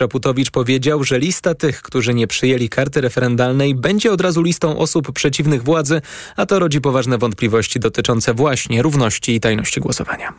[0.00, 5.12] Raputowicz powiedział, że lista tych, którzy nie przyjęli karty referendalnej, będzie od razu listą osób
[5.12, 6.02] przeciwnych władzy,
[6.36, 10.32] a to rodzi poważne wątpliwości dotyczące właśnie równości i tajności głosowania.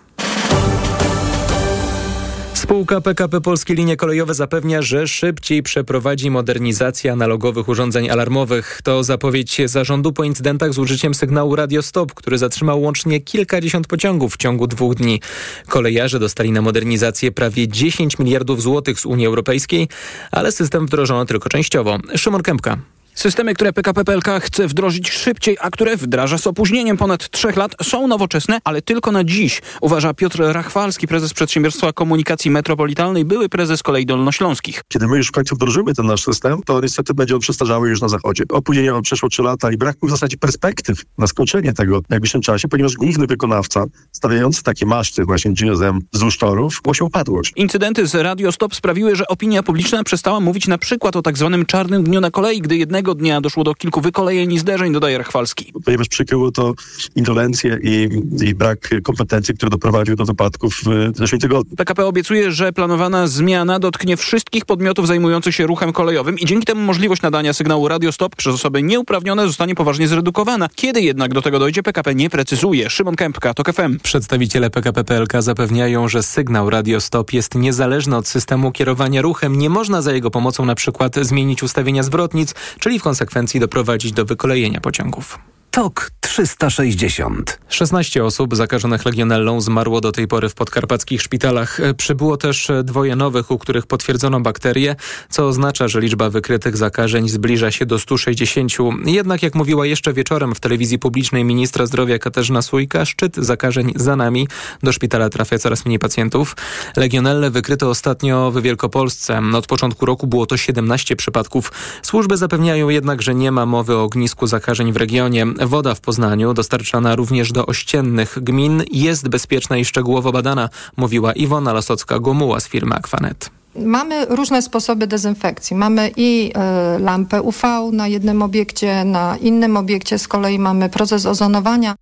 [2.72, 8.82] Spółka PKP Polskie Linie Kolejowe zapewnia, że szybciej przeprowadzi modernizację analogowych urządzeń alarmowych.
[8.84, 14.34] To zapowiedź zarządu po incydentach z użyciem sygnału Radio Stop, który zatrzymał łącznie kilkadziesiąt pociągów
[14.34, 15.22] w ciągu dwóch dni.
[15.68, 19.88] Kolejarze dostali na modernizację prawie 10 miliardów złotych z Unii Europejskiej,
[20.32, 21.98] ale system wdrożono tylko częściowo.
[22.16, 22.78] Szymon Kępka.
[23.16, 27.76] Systemy, które PKP PLK chce wdrożyć szybciej, a które wdraża z opóźnieniem ponad trzech lat,
[27.84, 33.84] są nowoczesne, ale tylko na dziś, uważa Piotr Rachwalski, prezes Przedsiębiorstwa Komunikacji Metropolitalnej, były prezes
[33.84, 34.84] Kolei Dolnośląskich.
[34.88, 38.02] Kiedy my już w końcu wdrożymy ten nasz system, to niestety będzie on przestarzały już
[38.02, 38.44] na zachodzie.
[38.50, 42.68] Opóźnienie przeszło trzy lata i brak w zasadzie perspektyw na skończenie tego w najbliższym czasie,
[42.68, 47.54] ponieważ główny wykonawca stawiający takie maszty właśnie GSM wzdłuż torów głosił upadłość.
[47.56, 51.66] Incydenty z Radio Stop sprawiły, że opinia publiczna przestała mówić na przykład o tak zwanym
[51.66, 55.74] czarnym dniu na kolei, gdy jednego dnia doszło do kilku wykolejeń i zderzeń, dodaje Rachwalski.
[55.86, 56.74] Ponieważ przykryło to
[57.16, 58.10] indolencję i,
[58.46, 61.76] i brak kompetencji, który doprowadził do wypadków w zeszłym tygodniu.
[61.76, 66.82] PKP obiecuje, że planowana zmiana dotknie wszystkich podmiotów zajmujących się ruchem kolejowym i dzięki temu
[66.82, 70.70] możliwość nadania sygnału Radio Stop przez osoby nieuprawnione zostanie poważnie zredukowana.
[70.76, 72.90] Kiedy jednak do tego dojdzie, PKP nie precyzuje.
[72.90, 74.00] Szymon Kępka, TOK FM.
[74.04, 79.56] Przedstawiciele PKP PLK zapewniają, że sygnał Radio Stop jest niezależny od systemu kierowania ruchem.
[79.56, 84.26] Nie można za jego pomocą na przykład zmienić ustawienia zwrotnic, czyli w konsekwencji doprowadzić do
[84.26, 85.40] wykolejenia pociągów.
[85.72, 87.60] TOK 360.
[87.70, 91.80] 16 osób zakażonych legionellą zmarło do tej pory w podkarpackich szpitalach.
[91.98, 94.96] Przybyło też dwoje nowych, u których potwierdzono bakterie,
[95.30, 98.72] co oznacza, że liczba wykrytych zakażeń zbliża się do 160.
[99.06, 104.16] Jednak, jak mówiła jeszcze wieczorem w telewizji publicznej ministra zdrowia Katarzyna Sójka, szczyt zakażeń za
[104.16, 104.48] nami.
[104.84, 106.56] Do szpitala trafia coraz mniej pacjentów.
[106.96, 109.42] Legionelle wykryto ostatnio w Wielkopolsce.
[109.54, 111.72] Od początku roku było to 17 przypadków.
[112.02, 115.46] Służby zapewniają jednak, że nie ma mowy o ognisku zakażeń w regionie.
[115.62, 121.74] Woda w Poznaniu, dostarczana również do ościennych gmin, jest bezpieczna i szczegółowo badana, mówiła Iwona
[121.74, 123.50] Lasocka-Gomuła z firmy Aquanet.
[123.76, 125.76] Mamy różne sposoby dezynfekcji.
[125.76, 126.54] Mamy i
[126.96, 131.96] y, lampę UV na jednym obiekcie, na innym obiekcie z kolei mamy proces ozonowania.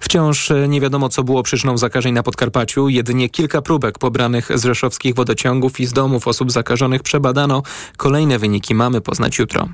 [0.00, 2.88] Wciąż nie wiadomo, co było przyczyną zakażeń na Podkarpaciu.
[2.88, 7.62] Jedynie kilka próbek pobranych z rzeszowskich wodociągów i z domów osób zakażonych przebadano.
[7.96, 9.68] Kolejne wyniki mamy poznać jutro.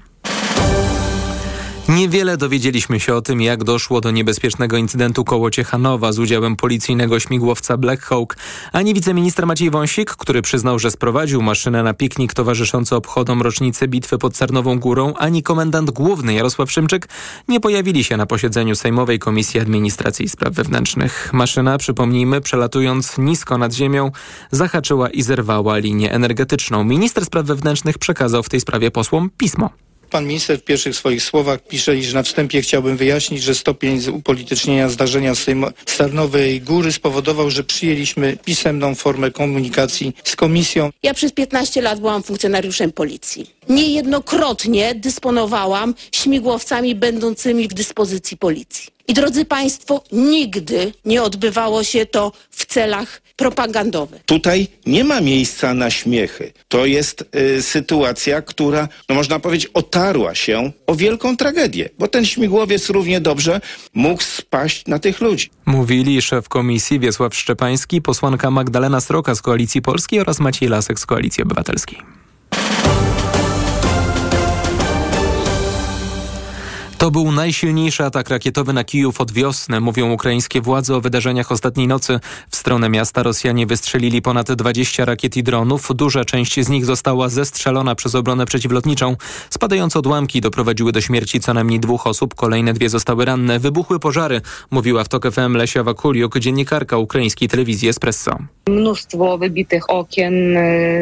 [1.89, 7.21] Niewiele dowiedzieliśmy się o tym, jak doszło do niebezpiecznego incydentu koło Ciechanowa z udziałem policyjnego
[7.21, 8.37] śmigłowca Black Hawk.
[8.73, 14.19] Ani wiceminister Maciej Wąsik, który przyznał, że sprowadził maszynę na piknik towarzyszący obchodom rocznicy bitwy
[14.19, 17.09] pod Sarnową Górą, ani komendant główny Jarosław Szymczyk
[17.49, 21.31] nie pojawili się na posiedzeniu Sejmowej Komisji Administracji i Spraw Wewnętrznych.
[21.33, 24.11] Maszyna, przypomnijmy, przelatując nisko nad ziemią,
[24.51, 26.85] zahaczyła i zerwała linię energetyczną.
[26.85, 29.88] Minister Spraw Wewnętrznych przekazał w tej sprawie posłom pismo.
[30.11, 34.89] Pan minister w pierwszych swoich słowach pisze, iż na wstępie chciałbym wyjaśnić, że stopień upolitycznienia
[34.89, 35.47] zdarzenia z
[35.87, 40.91] Starnowej Góry spowodował, że przyjęliśmy pisemną formę komunikacji z komisją.
[41.03, 43.51] Ja przez 15 lat byłam funkcjonariuszem policji.
[43.69, 48.98] Niejednokrotnie dysponowałam śmigłowcami będącymi w dyspozycji policji.
[49.09, 54.23] I drodzy Państwo, nigdy nie odbywało się to w celach propagandowych.
[54.27, 56.53] Tutaj nie ma miejsca na śmiechy.
[56.69, 62.27] To jest y, sytuacja, która, no można powiedzieć, otarła się o wielką tragedię, bo ten
[62.27, 63.61] śmigłowiec równie dobrze
[63.95, 65.51] mógł spaść na tych ludzi.
[65.67, 71.07] Mówili szef komisji Wiesław Szczepański, posłanka Magdalena Sroka z Koalicji Polskiej oraz Maciej Lasek z
[71.07, 71.99] Koalicji Obywatelskiej.
[76.99, 81.87] To był najsilniejszy atak rakietowy na Kijów od wiosny, mówią ukraińskie władze o wydarzeniach ostatniej
[81.87, 82.21] nocy.
[82.51, 85.89] W stronę miasta Rosjanie wystrzelili ponad 20 rakiet i dronów.
[85.95, 89.17] Duża część z nich została zestrzelona przez obronę przeciwlotniczą.
[89.51, 93.59] Spadające odłamki doprowadziły do śmierci co najmniej dwóch osób, kolejne dwie zostały ranne.
[93.59, 98.39] Wybuchły pożary, mówiła w TOK FM Lesia Wakuliuk, dziennikarka ukraińskiej telewizji Espresso.
[98.69, 100.35] Mnóstwo wybitych okien,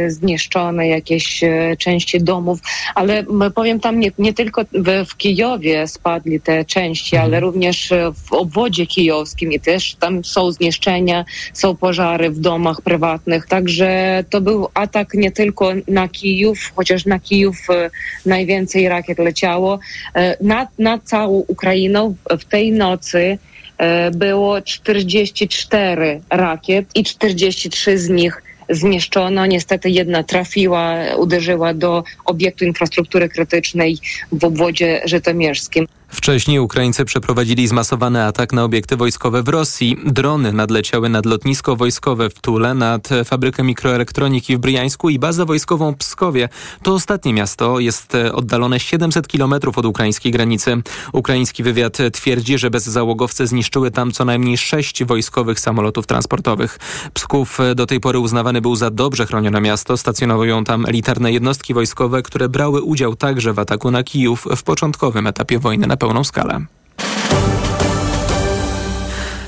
[0.08, 1.44] zniszczone jakieś
[1.78, 2.58] części domów,
[2.94, 7.92] ale powiem tam nie, nie tylko w, w Kijowie, spadli te części, ale również
[8.28, 13.46] w obwodzie kijowskim i też tam są zniszczenia, są pożary w domach prywatnych.
[13.46, 17.56] Także to był atak nie tylko na Kijów, chociaż na Kijów
[18.26, 19.78] najwięcej rakiet leciało,
[20.40, 23.38] na, na całą Ukrainą w tej nocy
[24.12, 29.46] było 44 rakiet i 43 z nich zniszczono.
[29.46, 33.98] Niestety jedna trafiła, uderzyła do obiektu infrastruktury krytycznej
[34.32, 35.86] w obwodzie żytomierskim.
[36.16, 39.96] Wcześniej Ukraińcy przeprowadzili zmasowany atak na obiekty wojskowe w Rosji.
[40.06, 45.92] Drony nadleciały nad lotnisko wojskowe w Tule, nad fabrykę mikroelektroniki w Bryjańsku i bazę wojskową
[45.92, 46.48] w Pskowie.
[46.82, 50.82] To ostatnie miasto jest oddalone 700 km od ukraińskiej granicy.
[51.12, 56.78] Ukraiński wywiad twierdzi, że bezzałogowce zniszczyły tam co najmniej sześć wojskowych samolotów transportowych.
[57.14, 59.96] Psków do tej pory uznawany był za dobrze chronione miasto.
[59.96, 65.26] Stacjonowują tam elitarne jednostki wojskowe, które brały udział także w ataku na Kijów w początkowym
[65.26, 66.60] etapie wojny na pełną skalę.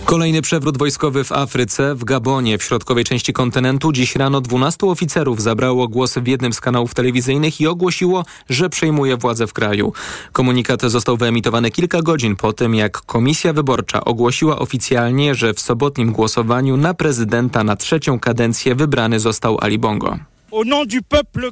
[0.04, 3.92] Kolejny przewrót wojskowy w Afryce, w Gabonie, w środkowej części kontynentu.
[3.92, 9.16] Dziś rano 12 oficerów zabrało głos w jednym z kanałów telewizyjnych i ogłosiło, że przejmuje
[9.16, 9.92] władzę w kraju.
[10.32, 16.12] Komunikat został wyemitowany kilka godzin po tym, jak Komisja Wyborcza ogłosiła oficjalnie, że w sobotnim
[16.12, 20.18] głosowaniu na prezydenta na trzecią kadencję wybrany został Ali Bongo.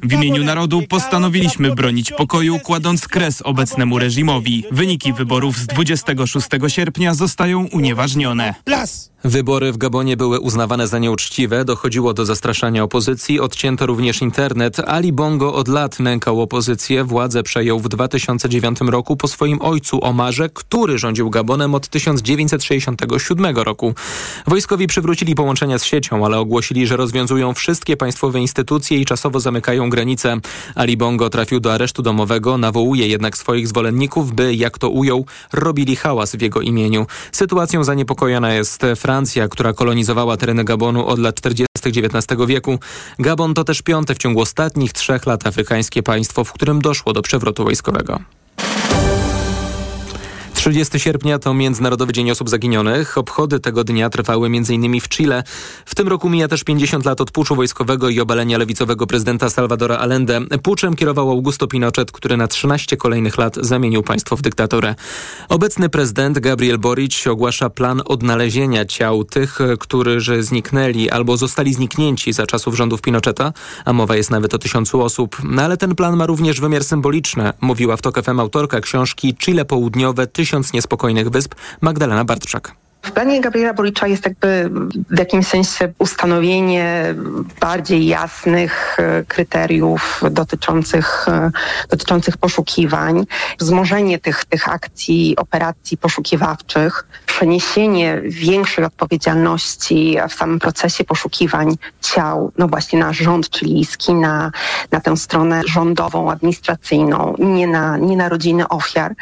[0.02, 4.64] W imieniu narodu postanowiliśmy bronić pokoju, kładąc kres obecnemu reżimowi.
[4.70, 8.54] Wyniki wyborów z 26 sierpnia zostają unieważnione.
[9.28, 14.80] Wybory w Gabonie były uznawane za nieuczciwe, dochodziło do zastraszania opozycji, odcięto również internet.
[14.80, 20.48] Ali Bongo od lat nękał opozycję, władzę przejął w 2009 roku po swoim ojcu Omarze,
[20.48, 23.94] który rządził Gabonem od 1967 roku.
[24.46, 29.90] Wojskowi przywrócili połączenia z siecią, ale ogłosili, że rozwiązują wszystkie państwowe instytucje i czasowo zamykają
[29.90, 30.36] granice.
[30.74, 35.96] Ali Bongo trafił do aresztu domowego, nawołuje jednak swoich zwolenników, by, jak to ujął, robili
[35.96, 37.06] hałas w jego imieniu.
[37.32, 39.15] Sytuacją zaniepokojona jest Francja,
[39.50, 41.66] która kolonizowała tereny Gabonu od lat 40.
[41.84, 42.78] XIX wieku.
[43.18, 47.22] Gabon to też piąte w ciągu ostatnich trzech lat afrykańskie państwo, w którym doszło do
[47.22, 48.20] przewrotu wojskowego.
[50.66, 53.18] 30 sierpnia to Międzynarodowy Dzień Osób Zaginionych.
[53.18, 55.00] Obchody tego dnia trwały m.in.
[55.00, 55.42] w Chile.
[55.84, 59.96] W tym roku mija też 50 lat od puczu wojskowego i obalenia lewicowego prezydenta Salvadora
[59.96, 60.40] Allende.
[60.62, 64.94] Puczem kierował Augusto Pinochet, który na 13 kolejnych lat zamienił państwo w dyktaturę.
[65.48, 72.46] Obecny prezydent Gabriel Boric ogłasza plan odnalezienia ciał tych, którzy zniknęli albo zostali zniknięci za
[72.46, 73.52] czasów rządów Pinocheta,
[73.84, 75.36] a mowa jest nawet o tysiącu osób.
[75.44, 79.64] No ale ten plan ma również wymiar symboliczny, mówiła w TOK FM autorka książki Chile
[79.64, 80.26] Południowe–
[80.56, 82.85] Tysiąc Niespokojnych Wysp Magdalena Bartczak.
[83.02, 84.70] W planie Gabriela Boricza jest jakby
[85.10, 87.14] w jakimś sensie ustanowienie
[87.60, 91.50] bardziej jasnych e, kryteriów dotyczących, e,
[91.90, 93.26] dotyczących poszukiwań,
[93.60, 102.68] wzmożenie tych, tych akcji, operacji poszukiwawczych, przeniesienie większej odpowiedzialności w samym procesie poszukiwań ciał, no
[102.68, 104.50] właśnie na rząd chilijski, na,
[104.90, 109.14] na tę stronę rządową, administracyjną, nie na, nie na rodziny ofiar,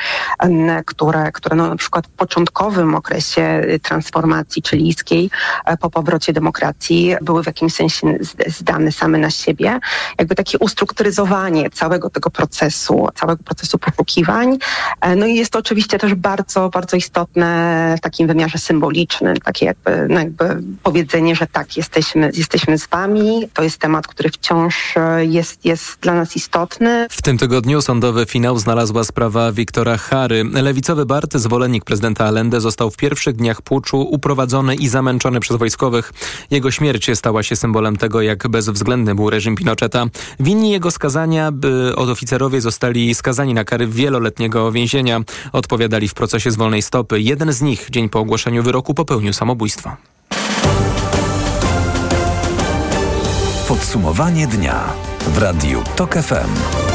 [0.87, 5.31] które, które no na przykład w początkowym okresie transformacji chilijskiej
[5.65, 9.81] e, po powrocie demokracji były w jakimś sensie zdane same na siebie.
[10.19, 14.59] Jakby takie ustrukturyzowanie całego tego procesu, całego procesu poszukiwań.
[15.01, 19.67] E, no i jest to oczywiście też bardzo, bardzo istotne w takim wymiarze symbolicznym, takie
[19.67, 23.49] jakby, no jakby powiedzenie, że tak, jesteśmy, jesteśmy z wami.
[23.55, 27.07] To jest temat, który wciąż e, jest, jest dla nas istotny.
[27.11, 30.45] W tym tygodniu sądowy finał znalazła sprawa Wiktora Hary.
[30.53, 36.13] Lewicowy Bart, zwolennik prezydenta Allende, został w pierwszych dniach puczu uprowadzony i zamęczony przez wojskowych.
[36.51, 40.07] Jego śmierć stała się symbolem tego, jak bezwzględny był reżim Pinocheta.
[40.41, 45.21] Winni jego skazania, by oficerowie zostali skazani na kary wieloletniego więzienia.
[45.53, 47.21] Odpowiadali w procesie z wolnej stopy.
[47.21, 49.97] Jeden z nich dzień po ogłoszeniu wyroku popełnił samobójstwo.
[53.69, 54.93] Podsumowanie dnia
[55.29, 56.94] w Radiu TOK FM.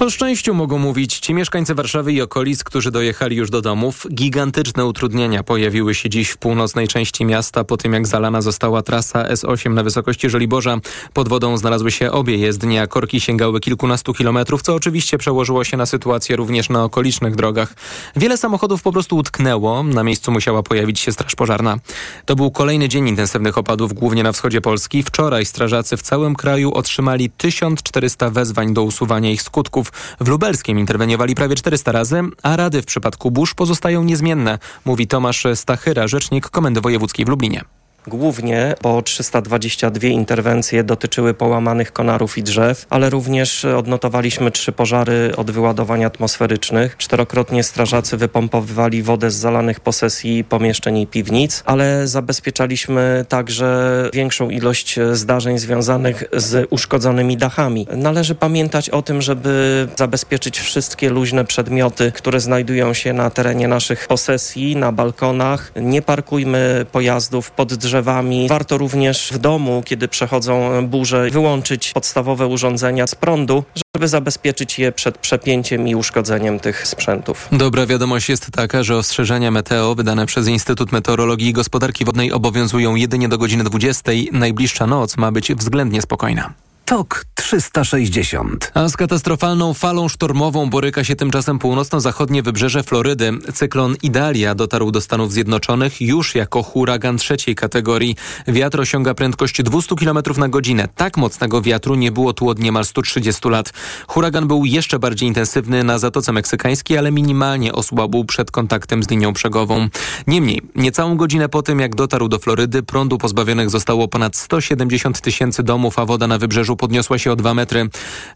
[0.00, 4.06] O szczęściu mogą mówić ci mieszkańcy Warszawy i okolic, którzy dojechali już do domów.
[4.14, 9.24] Gigantyczne utrudnienia pojawiły się dziś w północnej części miasta po tym, jak zalana została trasa
[9.24, 10.76] S8 na wysokości Żoliborza.
[11.12, 15.76] Pod wodą znalazły się obie jezdnie, a korki sięgały kilkunastu kilometrów, co oczywiście przełożyło się
[15.76, 17.74] na sytuację również na okolicznych drogach.
[18.16, 21.76] Wiele samochodów po prostu utknęło, na miejscu musiała pojawić się straż pożarna.
[22.24, 25.02] To był kolejny dzień intensywnych opadów, głównie na wschodzie Polski.
[25.02, 29.87] Wczoraj strażacy w całym kraju otrzymali 1400 wezwań do usuwania ich skutków.
[30.20, 35.46] W Lubelskim interweniowali prawie 400 razy, a rady w przypadku burz pozostają niezmienne, mówi Tomasz
[35.54, 37.77] Stachyra, rzecznik Komendy Wojewódzkiej w Lublinie.
[38.06, 45.50] Głównie po 322 interwencje dotyczyły połamanych konarów i drzew, ale również odnotowaliśmy trzy pożary od
[45.50, 46.96] wyładowań atmosferycznych.
[46.96, 54.98] Czterokrotnie strażacy wypompowywali wodę z zalanych posesji pomieszczeń i piwnic, ale zabezpieczaliśmy także większą ilość
[55.12, 57.86] zdarzeń związanych z uszkodzonymi dachami.
[57.96, 64.06] Należy pamiętać o tym, żeby zabezpieczyć wszystkie luźne przedmioty, które znajdują się na terenie naszych
[64.06, 65.72] posesji, na balkonach.
[65.76, 68.48] Nie parkujmy pojazdów pod drzewami drzewami.
[68.48, 73.64] Warto również w domu, kiedy przechodzą burze, wyłączyć podstawowe urządzenia z prądu,
[73.96, 77.48] żeby zabezpieczyć je przed przepięciem i uszkodzeniem tych sprzętów.
[77.52, 82.94] Dobra wiadomość jest taka, że ostrzeżenia meteo wydane przez Instytut Meteorologii i Gospodarki Wodnej obowiązują
[82.94, 84.12] jedynie do godziny 20.
[84.32, 86.52] Najbliższa noc ma być względnie spokojna.
[86.88, 88.70] TOK 360.
[88.74, 93.32] A z katastrofalną falą sztormową boryka się tymczasem północno-zachodnie wybrzeże Florydy.
[93.54, 98.16] Cyklon Idalia dotarł do Stanów Zjednoczonych już jako huragan trzeciej kategorii.
[98.46, 100.88] Wiatr osiąga prędkość 200 km na godzinę.
[100.96, 103.72] Tak mocnego wiatru nie było tu od niemal 130 lat.
[104.08, 109.32] Huragan był jeszcze bardziej intensywny na Zatoce Meksykańskiej, ale minimalnie osłabł przed kontaktem z linią
[109.32, 109.88] brzegową.
[110.26, 115.62] Niemniej, niecałą godzinę po tym, jak dotarł do Florydy, prądu pozbawionych zostało ponad 170 tysięcy
[115.62, 117.88] domów, a woda na wybrzeżu podniosła się o 2 metry.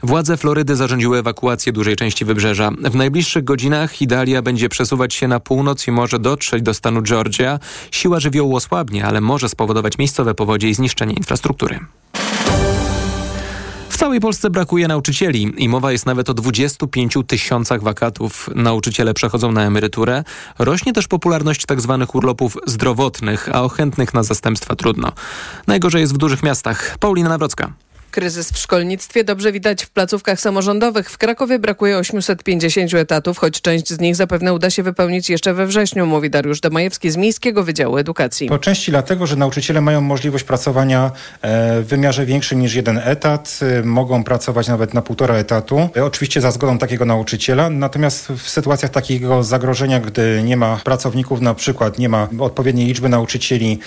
[0.02, 2.70] Władze Florydy zarządziły ewakuację dużej części wybrzeża.
[2.70, 7.58] W najbliższych godzinach Idalia będzie przesuwać się na północ i może dotrzeć do stanu Georgia.
[7.90, 11.80] Siła żywiołu osłabnie, ale może spowodować miejscowe powodzie i zniszczenie infrastruktury.
[13.92, 18.50] W całej Polsce brakuje nauczycieli i mowa jest nawet o 25 tysiącach wakatów.
[18.54, 20.24] Nauczyciele przechodzą na emeryturę.
[20.58, 21.96] Rośnie też popularność tzw.
[22.00, 25.12] Tak urlopów zdrowotnych, a o chętnych na zastępstwa trudno.
[25.66, 26.98] Najgorzej jest w dużych miastach.
[27.00, 27.72] Paulina Nawrocka.
[28.12, 31.10] Kryzys w szkolnictwie dobrze widać w placówkach samorządowych.
[31.10, 35.66] W Krakowie brakuje 850 etatów, choć część z nich zapewne uda się wypełnić jeszcze we
[35.66, 38.48] wrześniu, mówi Dariusz Domajewski z Miejskiego Wydziału Edukacji.
[38.48, 41.10] Po części dlatego, że nauczyciele mają możliwość pracowania
[41.42, 46.04] e, w wymiarze większym niż jeden etat, e, mogą pracować nawet na półtora etatu, e,
[46.04, 51.54] oczywiście za zgodą takiego nauczyciela, natomiast w sytuacjach takiego zagrożenia, gdy nie ma pracowników, na
[51.54, 53.78] przykład nie ma odpowiedniej liczby nauczycieli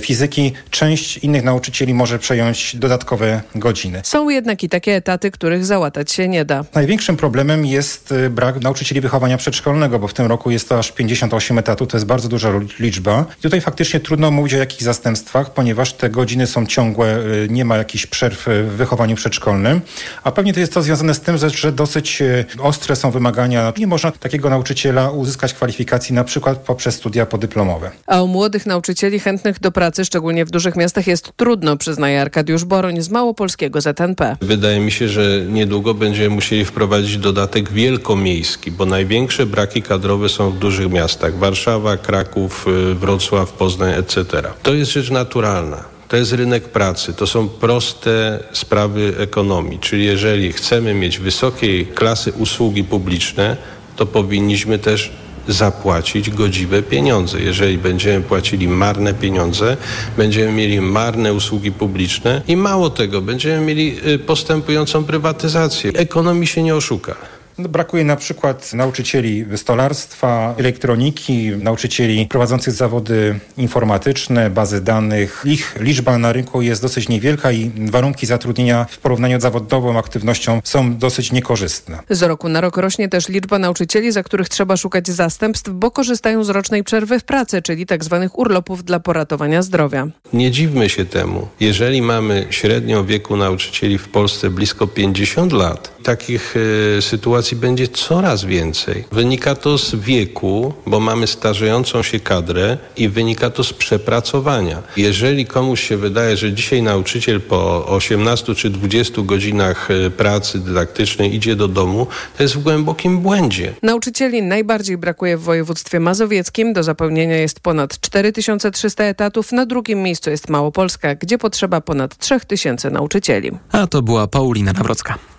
[0.00, 4.00] fizyki, część innych nauczycieli może przejąć dodatkowe godziny godziny.
[4.04, 6.64] Są jednak i takie etaty, których załatać się nie da.
[6.74, 10.92] Największym problemem jest y, brak nauczycieli wychowania przedszkolnego, bo w tym roku jest to aż
[10.92, 12.50] 58 etatów, to jest bardzo duża
[12.80, 13.24] liczba.
[13.38, 17.64] I tutaj faktycznie trudno mówić o jakichś zastępstwach, ponieważ te godziny są ciągłe, y, nie
[17.64, 19.80] ma jakichś przerw w wychowaniu przedszkolnym.
[20.24, 23.72] A pewnie to jest to związane z tym, że dosyć y, ostre są wymagania.
[23.78, 27.90] Nie można takiego nauczyciela uzyskać kwalifikacji na przykład poprzez studia podyplomowe.
[28.06, 32.64] A u młodych nauczycieli chętnych do pracy, szczególnie w dużych miastach, jest trudno, przyznaje Arkadiusz
[32.64, 34.36] Boroń z Małopolskiego polskiego ZNP.
[34.40, 40.50] Wydaje mi się, że niedługo będziemy musieli wprowadzić dodatek wielkomiejski, bo największe braki kadrowe są
[40.50, 41.38] w dużych miastach.
[41.38, 44.24] Warszawa, Kraków, y, Wrocław, Poznań, etc.
[44.62, 45.84] To jest rzecz naturalna.
[46.08, 49.78] To jest rynek pracy, to są proste sprawy ekonomii.
[49.78, 53.56] Czyli jeżeli chcemy mieć wysokiej klasy usługi publiczne,
[53.96, 55.10] to powinniśmy też
[55.48, 57.40] zapłacić godziwe pieniądze.
[57.40, 59.76] Jeżeli będziemy płacili marne pieniądze,
[60.16, 65.90] będziemy mieli marne usługi publiczne i mało tego, będziemy mieli y, postępującą prywatyzację.
[65.94, 67.33] Ekonomii się nie oszuka.
[67.58, 75.42] No, brakuje na przykład nauczycieli stolarstwa, elektroniki, nauczycieli prowadzących zawody informatyczne, bazy danych.
[75.44, 80.60] Ich liczba na rynku jest dosyć niewielka i warunki zatrudnienia w porównaniu z zawodową aktywnością
[80.64, 81.98] są dosyć niekorzystne.
[82.10, 86.44] Z roku na rok rośnie też liczba nauczycieli, za których trzeba szukać zastępstw, bo korzystają
[86.44, 88.18] z rocznej przerwy w pracy, czyli tzw.
[88.22, 90.06] Tak urlopów dla poratowania zdrowia.
[90.32, 91.48] Nie dziwmy się temu.
[91.60, 97.88] Jeżeli mamy średnią wieku nauczycieli w Polsce blisko 50 lat, takich y, sytuacji sytuacji będzie
[97.88, 99.04] coraz więcej.
[99.12, 104.82] Wynika to z wieku, bo mamy starzejącą się kadrę i wynika to z przepracowania.
[104.96, 111.34] Jeżeli komuś się wydaje, że dzisiaj nauczyciel po 18 czy 20 godzinach e, pracy dydaktycznej
[111.34, 113.74] idzie do domu, to jest w głębokim błędzie.
[113.82, 116.72] Nauczycieli najbardziej brakuje w województwie mazowieckim.
[116.72, 119.52] Do zapełnienia jest ponad 4300 etatów.
[119.52, 123.50] Na drugim miejscu jest Małopolska, gdzie potrzeba ponad 3000 nauczycieli.
[123.72, 125.33] A to była Paulina Nawrocka.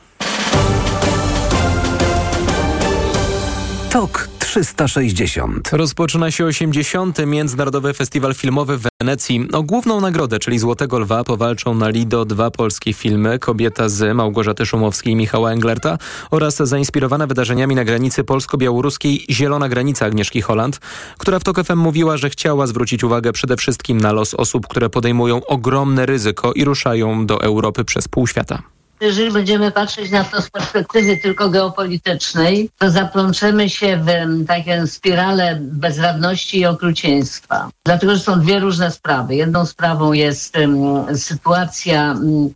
[3.95, 5.69] TOK 360.
[5.71, 7.25] Rozpoczyna się 80.
[7.25, 9.47] Międzynarodowy Festiwal Filmowy w Wenecji.
[9.53, 14.65] O główną nagrodę, czyli Złotego Lwa, powalczą na Lido dwa polskie filmy Kobieta z Małgorzaty
[14.65, 15.97] Szumowskiej i Michała Englerta
[16.31, 20.79] oraz zainspirowane wydarzeniami na granicy polsko-białoruskiej Zielona Granica Agnieszki Holland,
[21.17, 24.89] która w TOK FM mówiła, że chciała zwrócić uwagę przede wszystkim na los osób, które
[24.89, 28.74] podejmują ogromne ryzyko i ruszają do Europy przez pół świata.
[29.01, 34.07] Jeżeli będziemy patrzeć na to z perspektywy tylko geopolitycznej, to zaplączemy się w
[34.47, 37.69] taką spiralę bezradności i okrucieństwa.
[37.85, 39.35] Dlatego, że są dwie różne sprawy.
[39.35, 42.53] Jedną sprawą jest um, sytuacja um,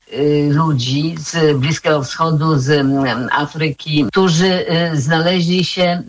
[0.51, 4.46] ludzi z Bliskiego Wschodu, z um, Afryki, którzy
[4.93, 6.03] y, znaleźli się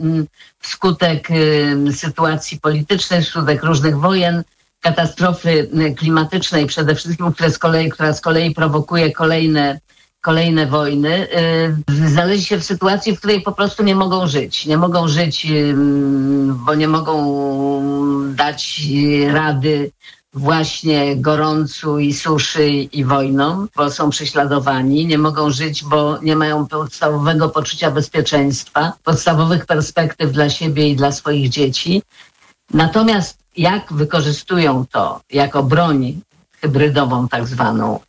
[0.61, 1.29] wskutek
[1.93, 4.43] sytuacji politycznej, wskutek różnych wojen,
[4.81, 9.81] katastrofy klimatycznej przede wszystkim, które z kolei, która z kolei prowokuje kolejne
[10.21, 11.29] kolejne wojny,
[11.91, 14.67] y, znaleźli się w sytuacji, w której po prostu nie mogą żyć.
[14.67, 15.47] Nie mogą żyć,
[16.55, 17.15] bo nie mogą
[18.35, 18.83] dać
[19.33, 19.91] rady
[20.35, 26.67] właśnie gorącu i suszy i wojną, bo są prześladowani, nie mogą żyć, bo nie mają
[26.67, 32.03] podstawowego poczucia bezpieczeństwa, podstawowych perspektyw dla siebie i dla swoich dzieci.
[32.75, 36.21] Natomiast jak wykorzystują to jako broń
[36.61, 38.01] hybrydową tak zwaną,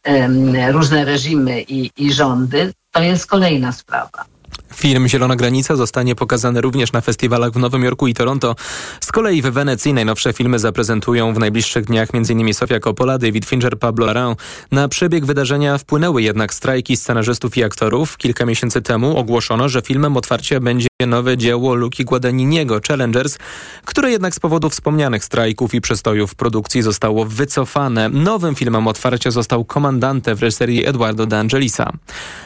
[0.72, 4.31] różne reżimy i, i rządy, to jest kolejna sprawa.
[4.74, 8.56] Film Zielona Granica zostanie pokazany również na festiwalach w Nowym Jorku i Toronto.
[9.02, 12.54] Z kolei w Wenecji najnowsze filmy zaprezentują w najbliższych dniach m.in.
[12.54, 14.36] Sofia Coppola, David Fincher, Pablo Larraín.
[14.72, 18.18] Na przebieg wydarzenia wpłynęły jednak strajki scenarzystów i aktorów.
[18.18, 23.38] Kilka miesięcy temu ogłoszono, że filmem otwarcia będzie nowe dzieło Luki Guadagniniego Challengers,
[23.86, 28.10] które jednak z powodu wspomnianych strajków i przestojów produkcji zostało wycofane.
[28.10, 31.92] Nowym filmem otwarcia został Komandante w reżyserii Eduardo de Angelisa.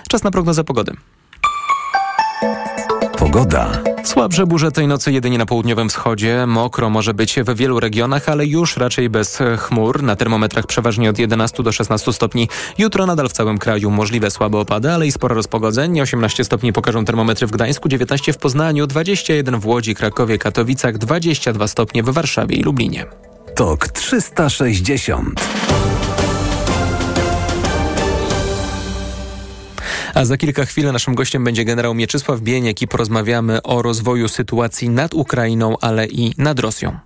[0.10, 0.96] Czas na prognozę pogody.
[3.18, 3.72] Pogoda.
[4.04, 6.46] Słabsze burze tej nocy jedynie na południowym wschodzie.
[6.48, 10.04] Mokro może być w wielu regionach, ale już raczej bez chmur.
[10.04, 12.50] Na termometrach przeważnie od 11 do 16 stopni.
[12.78, 16.02] Jutro nadal w całym kraju możliwe słabe opady, ale i sporo rozpogodzeń.
[16.02, 21.68] 18 stopni pokażą termometry w Gdańsku, 19 w Poznaniu, 21 w Łodzi, Krakowie, Katowicach, 22
[21.68, 23.06] stopnie w Warszawie i Lublinie.
[23.56, 25.42] Tok 360.
[30.16, 34.90] A za kilka chwil naszym gościem będzie generał Mieczysław Bieniek i porozmawiamy o rozwoju sytuacji
[34.90, 37.00] nad Ukrainą, ale i nad Rosją.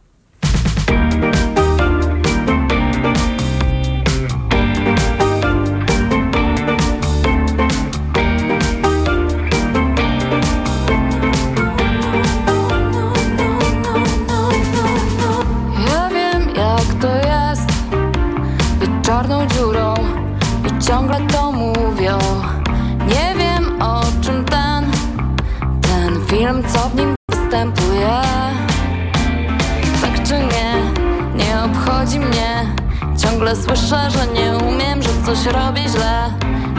[35.43, 36.33] Coś robię źle.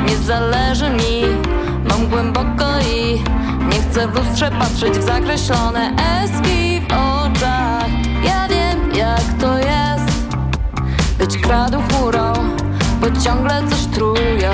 [0.07, 1.23] Nie zależy mi,
[1.89, 2.65] mam głęboko
[2.95, 3.23] i
[3.69, 7.89] Nie chcę w lustrze patrzeć w zakreślone eski w oczach.
[8.25, 10.37] Ja wiem jak to jest.
[11.19, 12.33] Być kradł chmurą,
[13.01, 14.53] bo ciągle coś trują.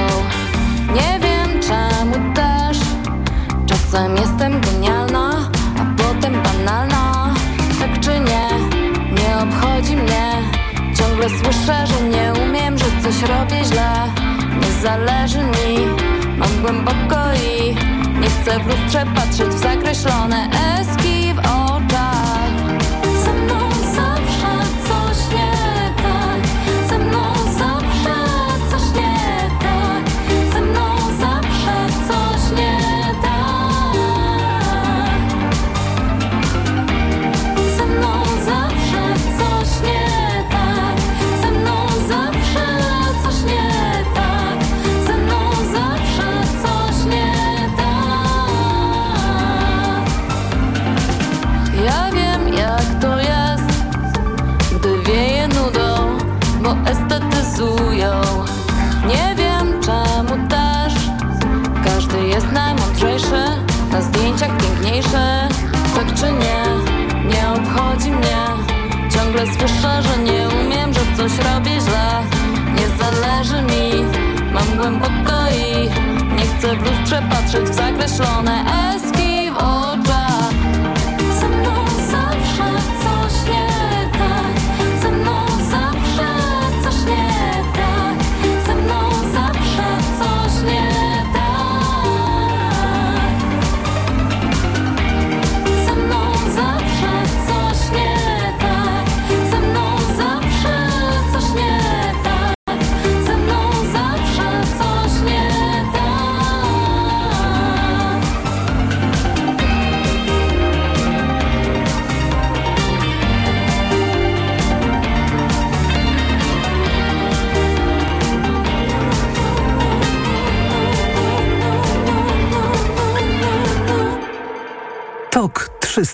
[0.95, 2.79] Nie wiem czemu też.
[3.67, 5.31] Czasem jestem genialna,
[5.81, 7.35] a potem banalna.
[7.81, 8.49] Tak czy nie,
[9.12, 10.33] nie obchodzi mnie.
[10.99, 12.36] Ciągle słyszę, że nie
[12.87, 14.12] że coś robię źle.
[14.61, 15.87] Nie zależy mi,
[16.37, 17.75] mam głęboko i
[18.20, 20.49] Nie chcę w lustrze patrzeć w zakreślone
[20.81, 21.65] eski w oczach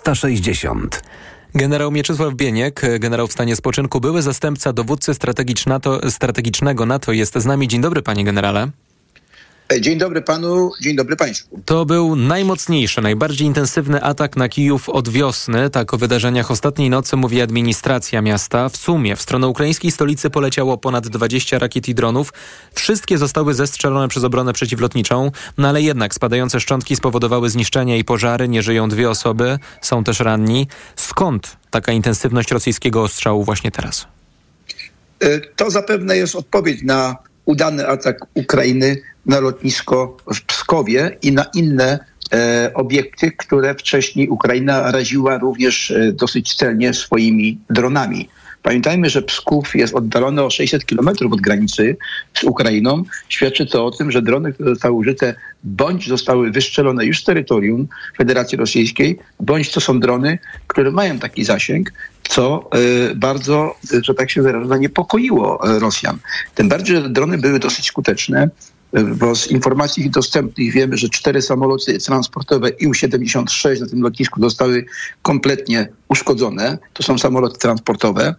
[0.02, 1.02] 360.
[1.54, 5.14] Generał Mieczysław Bieniek, generał w stanie spoczynku, były zastępca dowódcy
[6.08, 7.68] strategicznego NATO jest z nami.
[7.68, 8.68] Dzień dobry panie generale.
[9.80, 11.60] Dzień dobry panu, dzień dobry państwu.
[11.64, 15.70] To był najmocniejszy, najbardziej intensywny atak na Kijów od wiosny.
[15.70, 18.68] Tak o wydarzeniach ostatniej nocy mówi administracja miasta.
[18.68, 22.32] W sumie w stronę ukraińskiej stolicy poleciało ponad 20 rakiet i dronów.
[22.74, 28.48] Wszystkie zostały zestrzelone przez obronę przeciwlotniczą, no ale jednak spadające szczątki spowodowały zniszczenia i pożary.
[28.48, 30.68] Nie żyją dwie osoby, są też ranni.
[30.96, 34.06] Skąd taka intensywność rosyjskiego ostrzału właśnie teraz?
[35.56, 41.98] To zapewne jest odpowiedź na udany atak Ukrainy na lotnisko w Pskowie i na inne
[42.32, 48.28] e, obiekty, które wcześniej Ukraina raziła również e, dosyć celnie swoimi dronami.
[48.62, 51.96] Pamiętajmy, że Psków jest oddalony o 600 kilometrów od granicy
[52.34, 53.02] z Ukrainą.
[53.28, 57.88] Świadczy to o tym, że drony, które zostały użyte, bądź zostały wystrzelone już z terytorium
[58.16, 61.92] Federacji Rosyjskiej, bądź to są drony, które mają taki zasięg,
[62.28, 62.70] co
[63.10, 66.18] y, bardzo, że tak się wyrażę, zaniepokoiło y, Rosjan.
[66.54, 68.50] Tym bardziej, że drony były dosyć skuteczne,
[68.98, 74.84] y, bo z informacji dostępnych wiemy, że cztery samoloty transportowe IU-76 na tym lotnisku zostały
[75.22, 76.78] kompletnie uszkodzone.
[76.92, 78.34] To są samoloty transportowe.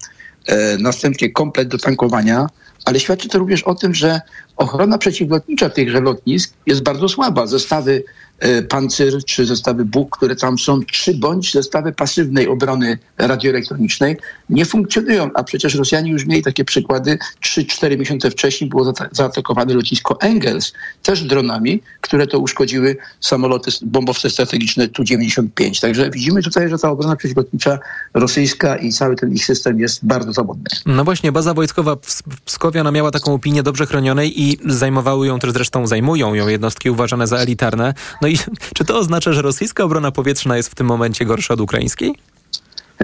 [0.48, 2.48] E, następnie komplet do tankowania,
[2.86, 4.22] ale świadczy to również o tym, że
[4.58, 7.48] ochrona przeciwlotnicza tychże lotnisk jest bardzo słaba.
[7.48, 8.04] Zestawy
[8.44, 14.18] e, Pancyr czy zestawy Buk, które tam są, czy bądź zestawy pasywnej obrony radioelektronicznej
[14.50, 17.18] nie funkcjonują, a przecież Rosjanie już mieli takie przykłady.
[17.46, 24.30] 3-4 miesiące wcześniej było zaata- zaatakowane lotnisko Engels, też dronami, które to uszkodziły samoloty, bombowce
[24.30, 25.82] strategiczne Tu-95.
[25.82, 27.80] Także widzimy tutaj, że ta obrona przeciwlotnicza
[28.14, 30.64] rosyjska i cały ten ich system jest bardzo zawodny.
[30.86, 35.40] No właśnie, baza wojskowa w Pskowie, ona miała taką opinię dobrze chronionej i zajmowały ją
[35.40, 37.94] też zresztą, zajmują ją jednostki uważane za elitarne.
[38.22, 38.33] No i
[38.76, 42.16] czy to oznacza, że rosyjska obrona powietrzna jest w tym momencie gorsza od ukraińskiej?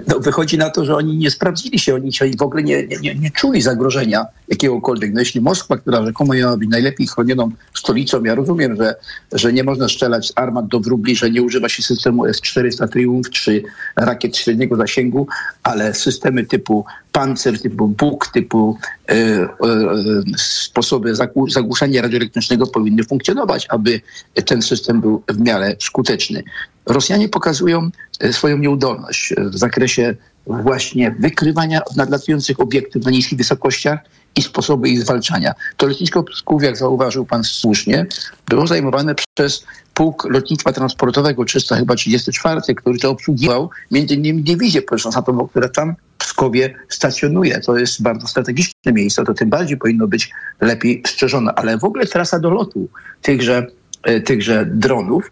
[0.08, 3.14] No, wychodzi na to, że oni nie sprawdzili się, oni się w ogóle nie, nie,
[3.14, 5.12] nie, czuli zagrożenia jakiegokolwiek.
[5.12, 8.94] No jeśli Moskwa, która rzekomo miała być najlepiej chronioną stolicą, ja rozumiem, że,
[9.32, 13.30] że nie można strzelać z armat do wróbli, że nie używa się systemu S-400 Triumph
[13.30, 13.62] czy
[13.96, 15.26] rakiet średniego zasięgu,
[15.62, 19.48] ale systemy typu Panzer, typu Buk, typu e, e,
[20.36, 24.00] sposoby zagłu- zagłuszania radioelektrycznego powinny funkcjonować, aby
[24.46, 26.42] ten system był w miarę skuteczny.
[26.90, 30.14] Rosjanie pokazują e, swoją nieudolność e, w zakresie
[30.46, 34.00] właśnie wykrywania nadlatujących obiektów na niskich wysokościach
[34.36, 35.54] i sposoby ich zwalczania.
[35.76, 38.06] To lotnisko Psków, jak zauważył pan słusznie,
[38.48, 44.82] było zajmowane przez pułk lotnictwa transportowego 300 chyba 34, który to obsługiwał między innymi dywizję
[44.82, 47.60] powietrzno-atomową, która tam w Pskowie stacjonuje.
[47.60, 51.52] To jest bardzo strategiczne miejsce, to tym bardziej powinno być lepiej strzeżone.
[51.54, 52.88] Ale w ogóle trasa do lotu
[53.22, 53.66] tychże,
[54.02, 55.30] e, tychże dronów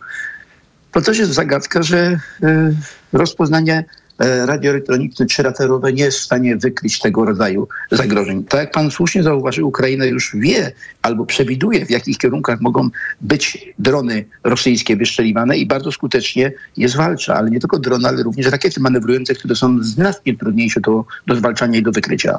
[0.93, 2.73] to też jest zagadka, że e,
[3.13, 3.85] rozpoznanie
[4.19, 8.45] e, radioelektroniczne czy raterowe nie jest w stanie wykryć tego rodzaju zagrożeń.
[8.45, 12.89] Tak jak pan słusznie zauważył, Ukraina już wie albo przewiduje, w jakich kierunkach mogą
[13.21, 17.35] być drony rosyjskie wystrzeliwane i bardzo skutecznie je zwalcza.
[17.35, 21.79] Ale nie tylko drony, ale również rakiety manewrujące, które są znacznie trudniejsze do, do zwalczania
[21.79, 22.39] i do wykrycia.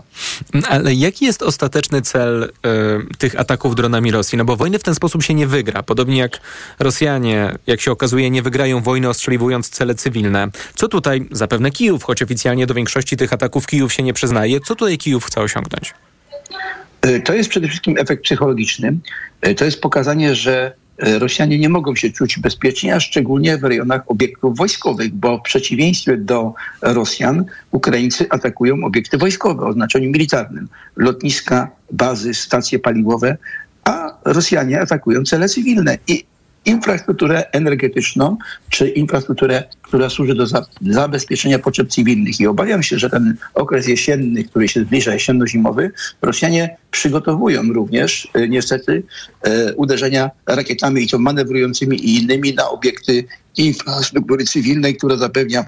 [0.70, 4.38] Ale jaki jest ostateczny cel y, tych ataków dronami Rosji?
[4.38, 5.84] No bo wojny w ten sposób się nie wygra.
[5.84, 6.39] Podobnie jak
[6.80, 10.48] Rosjanie, jak się okazuje, nie wygrają wojny ostrzeliwując cele cywilne.
[10.76, 14.75] Co tutaj, zapewne Kijów, choć oficjalnie do większości tych ataków Kijów się nie przyznaje, co
[14.75, 15.93] tutaj Kijów chce osiągnąć?
[17.05, 18.97] Y, To jest przede wszystkim efekt psychologiczny.
[19.47, 20.73] Y, To jest pokazanie, że
[21.08, 25.41] y, Rosjanie nie mogą się czuć bezpiecznie, a szczególnie w rejonach obiektów wojskowych, bo w
[25.41, 30.67] przeciwieństwie do Rosjan Ukraińcy atakują obiekty wojskowe o znaczeniu militarnym.
[30.95, 33.38] Lotniska, bazy, stacje paliwowe,
[33.84, 36.25] a Rosjanie atakują cele cywilne i
[36.65, 38.38] infrastrukturę energetyczną,
[38.69, 42.39] czy infrastrukturę, która służy do za, zabezpieczenia potrzeb cywilnych.
[42.39, 45.91] I obawiam się, że ten okres jesienny, który się zbliża, jesienno-zimowy,
[46.22, 49.04] Rosjanie przygotowują również e, niestety
[49.41, 53.26] e, uderzenia rakietami i to manewrującymi i innymi na obiekty
[53.58, 55.65] infrastruktury cywilnej, która zapewnia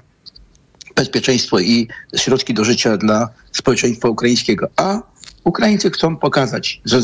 [0.96, 4.68] bezpieczeństwo i środki do życia dla społeczeństwa ukraińskiego.
[4.76, 5.11] A
[5.44, 7.00] Ukraińcy chcą pokazać, że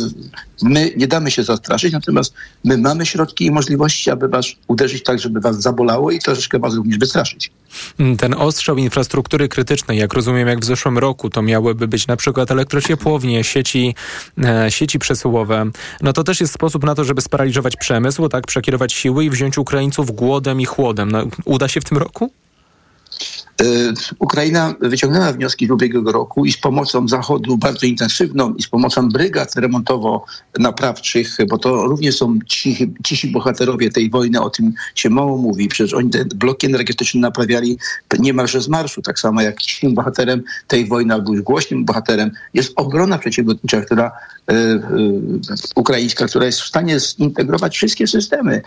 [0.62, 5.18] my nie damy się zastraszyć, natomiast my mamy środki i możliwości, aby was uderzyć tak,
[5.18, 7.50] żeby was zabolało i troszeczkę was również wystraszyć.
[7.98, 12.16] Mm, Ten ostrzał infrastruktury krytycznej, jak rozumiem, jak w zeszłym roku, to miałyby być na
[12.16, 13.94] przykład elektrociepłownie, sieci,
[14.44, 15.70] e, sieci przesyłowe.
[16.02, 19.58] No to też jest sposób na to, żeby sparaliżować przemysł, tak, przekierować siły i wziąć
[19.58, 21.10] Ukraińców głodem i chłodem.
[21.10, 22.30] No, uda się w tym roku?
[23.62, 28.68] Y, Ukraina wyciągnęła wnioski z ubiegłego roku i z pomocą Zachodu bardzo intensywną i z
[28.68, 35.10] pomocą brygad remontowo-naprawczych, bo to również są cisi, cisi bohaterowie tej wojny, o tym się
[35.10, 35.68] mało mówi.
[35.68, 37.78] Przecież oni te bloki energetyczne naprawiali
[38.18, 42.72] niemalże z marszu, tak samo jak cichym bohaterem tej wojny, albo już głośnym bohaterem jest
[42.76, 44.12] obrona przeciwlotnicza, która
[44.50, 44.80] y, y,
[45.74, 48.62] ukraińska, która jest w stanie zintegrować wszystkie systemy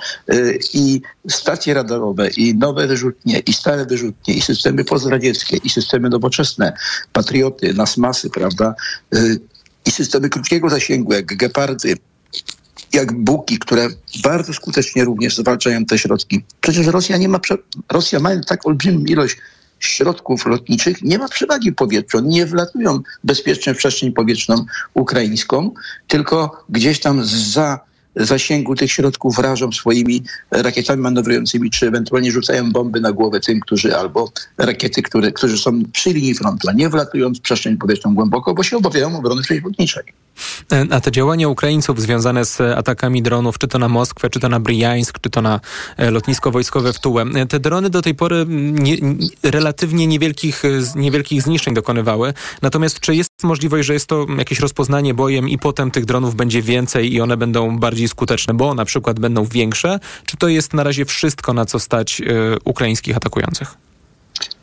[0.73, 6.73] i stacje radarowe, i nowe wyrzutnie, i stare wyrzutnie, i systemy pozradzieckie, i systemy nowoczesne,
[7.13, 8.75] patrioty, nasmasy, prawda,
[9.15, 9.39] y,
[9.85, 11.95] i systemy krótkiego zasięgu, jak gepardy,
[12.93, 13.87] jak buki, które
[14.23, 16.43] bardzo skutecznie również zwalczają te środki.
[16.61, 17.39] Przecież Rosja nie ma.
[17.91, 19.37] Rosja mając tak olbrzymią ilość
[19.79, 22.23] środków lotniczych nie ma przewagi powietrznej.
[22.23, 25.71] Nie wlatują bezpiecznie w przestrzeń powietrzną ukraińską,
[26.07, 27.79] tylko gdzieś tam za
[28.15, 33.97] zasięgu tych środków rażą swoimi rakietami manewrującymi, czy ewentualnie rzucają bomby na głowę tym, którzy
[33.97, 38.63] albo rakiety, które, którzy są przy linii frontu, nie wlatując w przestrzeń powietrzną głęboko, bo
[38.63, 40.03] się obawiają obrony przeciwlotniczej.
[40.91, 44.59] A te działania Ukraińców związane z atakami dronów, czy to na Moskwę, czy to na
[44.59, 45.59] Briańsk, czy to na
[45.97, 48.97] e, lotnisko wojskowe w Tułem, te drony do tej pory nie,
[49.43, 50.63] relatywnie niewielkich,
[50.95, 52.33] niewielkich zniszczeń dokonywały.
[52.61, 56.61] Natomiast czy jest możliwość, że jest to jakieś rozpoznanie bojem i potem tych dronów będzie
[56.61, 59.99] więcej i one będą bardziej skuteczne, bo na przykład będą większe?
[60.25, 62.25] Czy to jest na razie wszystko, na co stać y,
[62.65, 63.77] ukraińskich atakujących?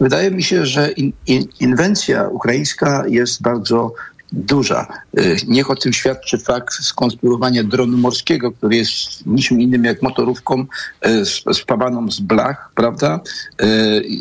[0.01, 3.93] Wydaje mi się, że in, in, inwencja ukraińska jest bardzo
[4.33, 4.87] duża.
[5.19, 10.67] Y, niech o tym świadczy fakt skonstruowania dronu morskiego, który jest niczym innym jak motorówką
[11.07, 13.21] y, spawaną z blach, prawda,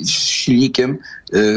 [0.04, 0.98] z silnikiem,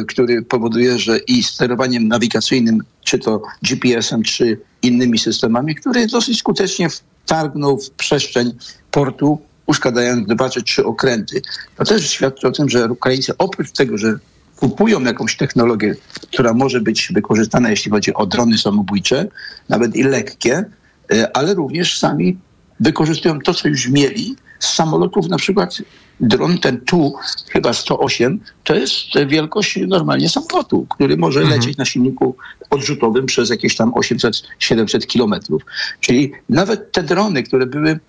[0.08, 6.88] który powoduje, że i sterowaniem nawigacyjnym, czy to GPS-em, czy innymi systemami, który dosyć skutecznie
[7.30, 8.52] wtargnął w przestrzeń
[8.90, 11.42] portu, uszkadzając dwa czy trzy okręty.
[11.76, 14.18] To też świadczy o tym, że Ukraińcy oprócz tego, że
[14.56, 15.94] kupują jakąś technologię,
[16.32, 19.26] która może być wykorzystana, jeśli chodzi o drony samobójcze,
[19.68, 20.64] nawet i lekkie,
[21.12, 22.38] e, ale również sami
[22.80, 25.76] wykorzystują to, co już mieli z samolotów, na przykład
[26.20, 27.14] dron ten tu,
[27.48, 28.96] chyba 108, to jest
[29.26, 31.60] wielkość normalnie samolotu, który może mhm.
[31.60, 32.36] lecieć na silniku
[32.70, 35.62] odrzutowym przez jakieś tam 800-700 kilometrów.
[36.00, 38.00] Czyli nawet te drony, które były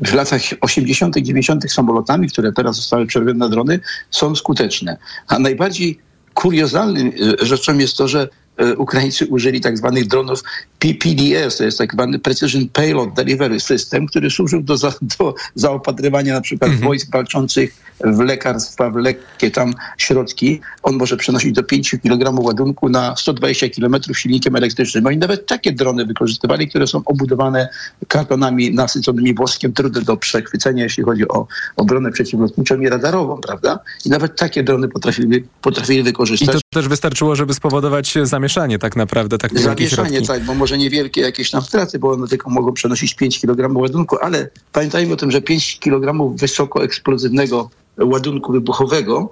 [0.00, 1.72] w latach 80., 90.
[1.72, 4.96] samolotami, które teraz zostały przerobione na drony, są skuteczne.
[5.28, 5.98] A najbardziej
[6.34, 8.28] kuriozalnym e, rzeczą jest to, że e,
[8.76, 10.42] Ukraińcy użyli tak zwanych dronów
[10.78, 16.34] PPDS, to jest tak zwany Precision Payload Delivery System, który służył do, za, do zaopatrywania
[16.34, 16.84] na przykład mm -hmm.
[16.84, 20.60] wojsk walczących w lekarstwa, w lekkie tam środki.
[20.82, 25.06] On może przenosić do 5 kg ładunku na 120 km silnikiem elektrycznym.
[25.06, 27.68] Oni nawet takie drony wykorzystywali, które są obudowane
[28.08, 31.46] kartonami nasyconymi woskiem, trudne do przechwycenia, jeśli chodzi o
[31.76, 33.78] obronę przeciwlotniczą i radarową, prawda?
[34.06, 36.48] I nawet takie drony potrafili, potrafili wykorzystać.
[36.48, 41.20] I to też wystarczyło, żeby spowodować zamieszanie tak naprawdę, tak Zamieszanie, tak, bo może niewielkie
[41.20, 45.30] jakieś tam straty, bo one tylko mogą przenosić 5 kg ładunku, ale pamiętajmy o tym,
[45.30, 49.30] że 5 kg wysoko eksplozywnego ładunku wybuchowego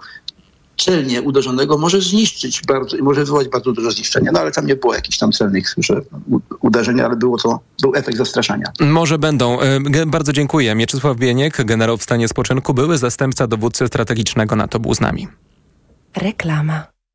[0.78, 4.32] celnie uderzonego może zniszczyć bardzo i może wywołać bardzo dużo zniszczenia.
[4.32, 6.00] No ale tam nie było jakichś tam celnych że,
[6.60, 8.66] uderzeń, ale było to, był efekt zastraszania.
[8.80, 9.60] Może będą.
[9.60, 10.74] E, bardzo dziękuję.
[10.74, 15.28] Mieczysław Bieniek, generał w stanie spoczynku, były zastępca dowódcy strategicznego NATO był z nami.
[16.16, 16.97] Reklama.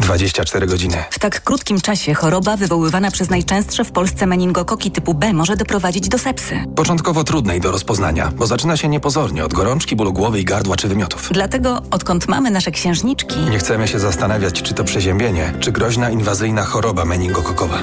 [0.00, 1.04] 24 godziny.
[1.10, 6.08] W tak krótkim czasie choroba wywoływana przez najczęstsze w Polsce meningokoki typu B może doprowadzić
[6.08, 6.64] do sepsy.
[6.76, 10.88] Początkowo trudnej do rozpoznania, bo zaczyna się niepozornie od gorączki, bólu głowy i gardła czy
[10.88, 11.28] wymiotów.
[11.32, 13.40] Dlatego, odkąd mamy nasze księżniczki...
[13.50, 17.78] Nie chcemy się zastanawiać, czy to przeziębienie, czy groźna inwazyjna choroba meningokokowa.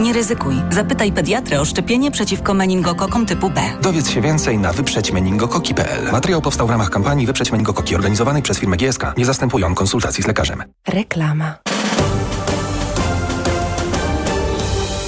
[0.00, 0.54] Nie ryzykuj.
[0.70, 3.60] Zapytaj pediatrę o szczepienie przeciwko meningokokom typu B.
[3.82, 6.12] Dowiedz się więcej na wyprzedźmeningokoki.pl.
[6.12, 9.02] Materiał powstał w ramach kampanii Wyprzeć meningokoki organizowanej przez firmę GSK.
[9.16, 10.64] Nie zastępują konsultacji z lekarzem.
[10.88, 11.41] Reklama.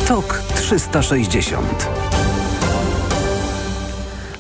[0.09, 1.89] TOK 360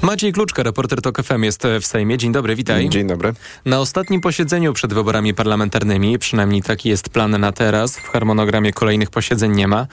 [0.03, 2.19] Maciej Kluczka, reporter TOK FM jest w Sejmie.
[2.19, 2.89] Dzień dobry, witaj.
[2.89, 3.33] Dzień dobry.
[3.65, 9.11] Na ostatnim posiedzeniu przed wyborami parlamentarnymi, przynajmniej taki jest plan na teraz, w harmonogramie kolejnych
[9.11, 9.87] posiedzeń nie ma,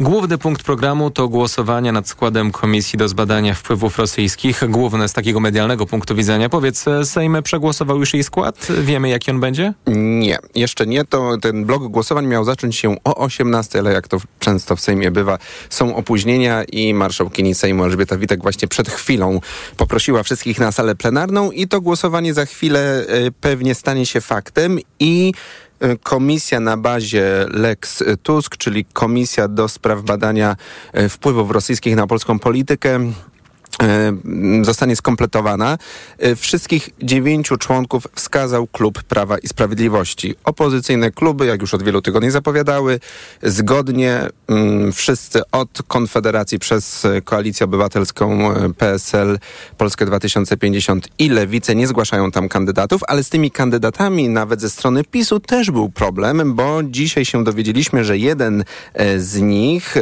[0.00, 4.62] Główny punkt programu to głosowania nad składem Komisji do zbadania wpływów rosyjskich.
[4.68, 6.48] Główne z takiego medialnego punktu widzenia.
[6.48, 8.68] Powiedz, Sejm przegłosował już jej skład?
[8.80, 9.72] Wiemy, jaki on będzie?
[9.86, 11.04] Nie, jeszcze nie.
[11.04, 15.10] To ten blok głosowań miał zacząć się o 18, ale jak to często w Sejmie
[15.10, 15.38] bywa,
[15.70, 19.40] są opóźnienia i marszałkini Sejmu Elżbieta Witek właśnie przed chwilą
[19.76, 24.78] poprosiła wszystkich na salę plenarną i to głosowanie za chwilę y, pewnie stanie się faktem
[25.00, 25.32] i
[26.02, 30.56] komisja na bazie Lex Tusk, czyli Komisja do spraw badania
[31.08, 33.12] wpływów rosyjskich na polską politykę
[34.62, 35.78] zostanie skompletowana.
[36.18, 40.34] E, wszystkich dziewięciu członków wskazał klub Prawa i Sprawiedliwości.
[40.44, 43.00] Opozycyjne kluby, jak już od wielu tygodni zapowiadały,
[43.42, 49.38] zgodnie mm, wszyscy od Konfederacji przez Koalicję Obywatelską e, PSL,
[49.78, 55.04] Polskę 2050 i Lewicę nie zgłaszają tam kandydatów, ale z tymi kandydatami nawet ze strony
[55.04, 58.64] PiSu też był problem, bo dzisiaj się dowiedzieliśmy, że jeden
[59.18, 59.94] z nich,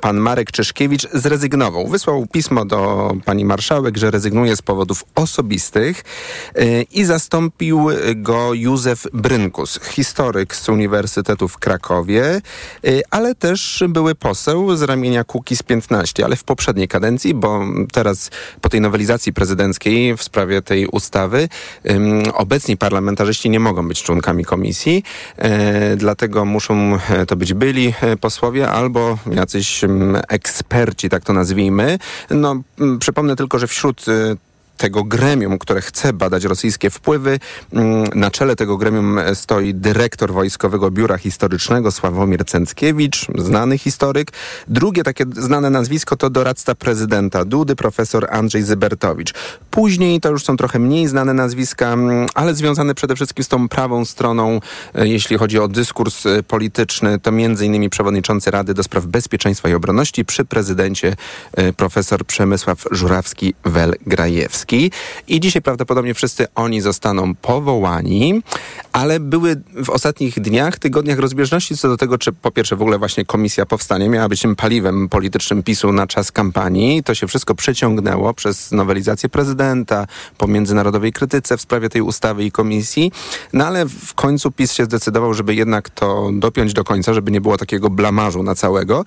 [0.00, 1.86] pan Marek Czeszkiewicz, zrezygnował.
[1.86, 6.04] Wysłał wysłał pismo do pani marszałek, że rezygnuje z powodów osobistych
[6.58, 12.40] y, i zastąpił go Józef Brynkus, historyk z Uniwersytetu w Krakowie,
[12.86, 18.30] y, ale też były poseł z ramienia Kukiz 15, ale w poprzedniej kadencji, bo teraz
[18.60, 21.48] po tej nowelizacji prezydenckiej w sprawie tej ustawy
[22.34, 25.02] obecni parlamentarzyści nie mogą być członkami komisji,
[25.92, 29.80] y, dlatego muszą to być byli posłowie albo jacyś
[30.28, 31.95] eksperci, tak to nazwijmy.
[32.30, 32.62] No,
[33.00, 34.36] przypomnę tylko, że wśród y,
[34.76, 37.38] tego gremium, które chce badać rosyjskie wpływy.
[37.72, 44.32] Mm, na czele tego gremium stoi dyrektor Wojskowego Biura Historycznego Sławomir Cęckiewicz, znany historyk.
[44.68, 49.34] Drugie takie znane nazwisko to doradca prezydenta Dudy, profesor Andrzej Zybertowicz.
[49.70, 53.68] Później to już są trochę mniej znane nazwiska, mm, ale związane przede wszystkim z tą
[53.68, 54.60] prawą stroną,
[54.94, 59.74] e, jeśli chodzi o dyskurs e, polityczny, to innymi przewodniczący Rady do Spraw Bezpieczeństwa i
[59.74, 61.16] Obronności przy prezydencie
[61.52, 64.65] e, profesor Przemysław Żurawski-Welgrajewski.
[64.66, 64.90] Polski
[65.28, 68.42] i dzisiaj prawdopodobnie wszyscy oni zostaną powołani,
[68.92, 72.98] ale były w ostatnich dniach, tygodniach rozbieżności co do tego, czy po pierwsze w ogóle
[72.98, 77.02] właśnie komisja powstanie, miała być tym paliwem politycznym PiSu na czas kampanii.
[77.02, 80.06] To się wszystko przeciągnęło przez nowelizację prezydenta,
[80.38, 83.12] po międzynarodowej krytyce w sprawie tej ustawy i komisji.
[83.52, 87.40] No ale w końcu PiS się zdecydował, żeby jednak to dopiąć do końca, żeby nie
[87.40, 89.04] było takiego blamażu na całego.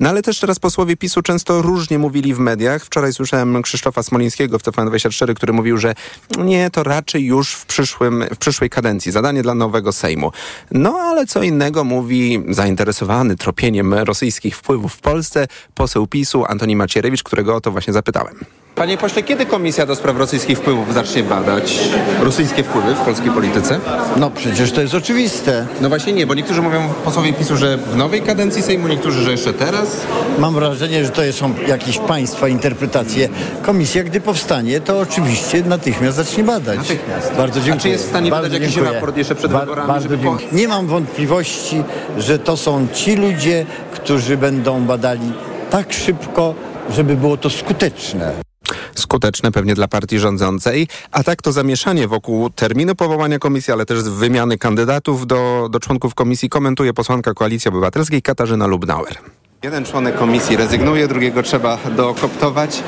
[0.00, 2.84] No ale też teraz posłowie PiSu często różnie mówili w mediach.
[2.84, 5.94] Wczoraj słyszałem Krzysztofa Smolińskiego w TVN 24, który mówił, że
[6.38, 10.32] nie, to raczej już w, przyszłym, w przyszłej kadencji, zadanie dla nowego Sejmu.
[10.70, 17.22] No ale co innego mówi zainteresowany tropieniem rosyjskich wpływów w Polsce poseł PiSu Antoni Macierewicz,
[17.22, 18.34] którego o to właśnie zapytałem.
[18.74, 21.78] Panie pośle, kiedy Komisja do Spraw Rosyjskich Wpływów zacznie badać
[22.20, 23.80] rosyjskie wpływy w polskiej polityce?
[24.16, 25.66] No przecież to jest oczywiste.
[25.80, 29.30] No właśnie nie, bo niektórzy mówią posłowie PiSu, że w nowej kadencji Sejmu, niektórzy, że
[29.30, 30.00] jeszcze teraz.
[30.38, 33.28] Mam wrażenie, że to są jakieś państwa interpretacje.
[33.62, 36.78] Komisja, gdy powstanie, to oczywiście natychmiast zacznie badać.
[36.78, 37.32] Natychmiast.
[37.36, 37.74] Bardzo dziękuję.
[37.74, 40.02] A czy jest w stanie bardzo badać jakiś raport jeszcze przed wyborami?
[40.02, 40.28] Żeby...
[40.52, 41.82] Nie mam wątpliwości,
[42.18, 45.32] że to są ci ludzie, którzy będą badali
[45.70, 46.54] tak szybko,
[46.90, 48.51] żeby było to skuteczne
[48.94, 50.88] skuteczne pewnie dla partii rządzącej.
[51.10, 56.14] A tak to zamieszanie wokół terminu powołania komisji, ale też wymiany kandydatów do, do członków
[56.14, 59.41] komisji komentuje posłanka Koalicji Obywatelskiej Katarzyna Lubnauer.
[59.62, 62.82] Jeden członek komisji rezygnuje, drugiego trzeba dokoptować,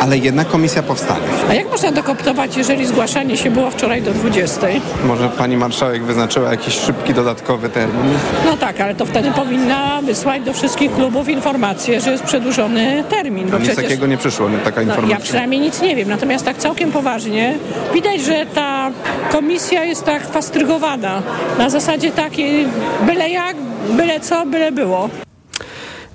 [0.00, 1.26] ale jedna komisja powstanie.
[1.50, 4.66] A jak można dokoptować, jeżeli zgłaszanie się było wczoraj do 20?
[5.04, 8.14] Może pani marszałek wyznaczyła jakiś szybki dodatkowy termin?
[8.46, 13.50] No tak, ale to wtedy powinna wysłać do wszystkich klubów informację, że jest przedłużony termin.
[13.50, 13.84] Bo nic przecież...
[13.84, 15.16] takiego nie przyszło, taka informacja.
[15.16, 17.58] No, ja przynajmniej nic nie wiem, natomiast tak całkiem poważnie
[17.94, 18.90] widać, że ta
[19.32, 21.22] komisja jest tak fastrygowana.
[21.58, 22.66] Na zasadzie takiej
[23.06, 23.56] byle jak,
[23.90, 25.08] byle co, byle było.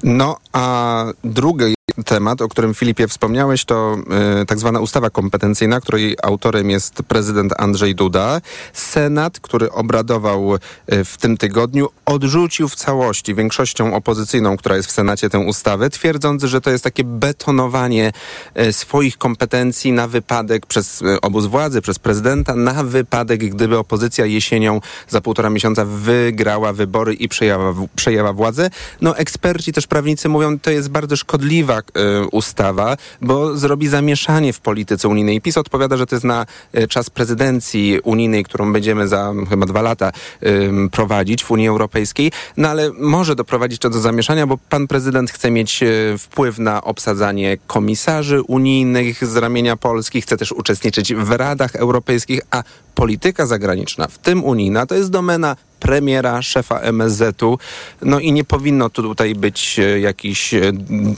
[0.04, 1.74] No, a drugi
[2.06, 3.98] temat, o którym Filipie wspomniałeś, to
[4.42, 8.42] y, tak zwana ustawa kompetencyjna, której autorem jest prezydent Andrzej Duda.
[8.74, 10.60] Senat, który obradował y,
[11.06, 16.44] w tym tygodniu, odrzucił w całości większością opozycyjną, która jest w Senacie tę ustawę, twierdząc,
[16.44, 18.12] że to jest takie betonowanie
[18.60, 24.26] y, swoich kompetencji na wypadek przez y, obóz władzy, przez prezydenta, na wypadek, gdyby opozycja
[24.26, 28.70] jesienią za półtora miesiąca wygrała wybory i przejęła, przejęła władzę.
[29.02, 34.60] No eksperci, też prawnicy mówią, to jest bardzo szkodliwa y, ustawa, bo zrobi zamieszanie w
[34.60, 35.42] polityce unijnej.
[35.42, 36.46] PiS odpowiada, że to jest na
[36.78, 40.12] y, czas prezydencji unijnej, którą będziemy za chyba dwa lata
[40.92, 45.52] prowadzić w Unii Europejskiej, no ale może doprowadzić to do zamieszania, bo pan prezydent chce
[45.52, 51.76] mieć y, wpływ na obsadzanie komisarzy unijnych z ramienia Polski, chce też uczestniczyć w radach
[51.76, 52.64] europejskich, a
[52.96, 57.58] polityka zagraniczna, w tym unijna, to jest domena premiera, szefa MSZ-u.
[58.02, 60.54] No i nie powinno tutaj być e, jakiejś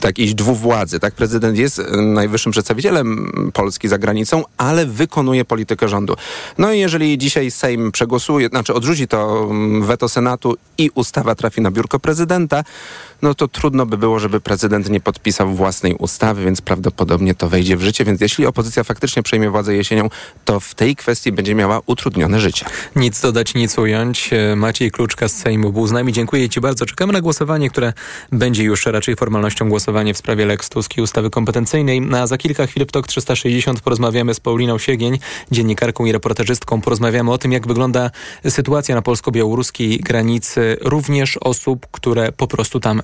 [0.00, 1.00] takiej dwuwładzy.
[1.00, 6.16] Tak, prezydent jest e, najwyższym przedstawicielem Polski za granicą, ale wykonuje politykę rządu.
[6.58, 11.70] No i jeżeli dzisiaj Sejm przegłosuje, znaczy odrzuci to weto Senatu i ustawa trafi na
[11.70, 12.64] biurko prezydenta,
[13.22, 17.76] no to trudno by było, żeby prezydent nie podpisał własnej ustawy, więc prawdopodobnie to wejdzie
[17.76, 18.04] w życie.
[18.04, 20.08] Więc jeśli opozycja faktycznie przejmie władzę jesienią,
[20.44, 22.66] to w tej kwestii będzie miała utrudnione życie.
[22.96, 24.30] Nic dodać, nic ująć.
[24.32, 26.12] E, Maciej Kluczka z Sejmu był z nami.
[26.12, 26.86] Dziękuję Ci bardzo.
[26.86, 27.92] Czekamy na głosowanie, które
[28.32, 32.02] będzie już raczej formalnością głosowanie w sprawie Lex Tusk i ustawy kompetencyjnej.
[32.16, 35.18] A za kilka chwil w TOK 360 porozmawiamy z Pauliną Siegień,
[35.50, 36.80] dziennikarką i reportażystką.
[36.80, 38.10] Porozmawiamy o tym, jak wygląda
[38.48, 43.02] sytuacja na polsko-białoruskiej granicy, również osób, które po prostu tam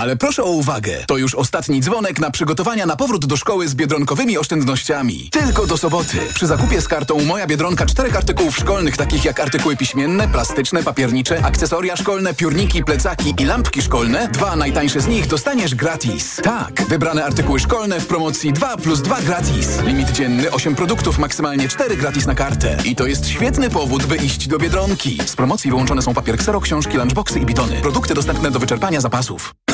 [0.00, 3.74] Ale proszę o uwagę, to już ostatni dzwonek na przygotowania na powrót do szkoły z
[3.74, 5.28] biedronkowymi oszczędnościami.
[5.30, 6.18] Tylko do soboty.
[6.34, 11.44] Przy zakupie z kartą Moja Biedronka czterech artykułów szkolnych, takich jak artykuły piśmienne, plastyczne, papiernicze,
[11.44, 16.36] akcesoria szkolne, piórniki, plecaki i lampki szkolne, dwa najtańsze z nich dostaniesz gratis.
[16.42, 19.82] Tak, wybrane artykuły szkolne w promocji 2 plus 2 gratis.
[19.82, 22.76] Limit dzienny 8 produktów, maksymalnie 4 gratis na kartę.
[22.84, 25.18] I to jest świetny powód, by iść do Biedronki.
[25.26, 27.80] Z promocji wyłączone są papier ksero, książki, lunchboxy i bitony.
[27.80, 29.54] Produkty dostępne do wyczerpania zapasów.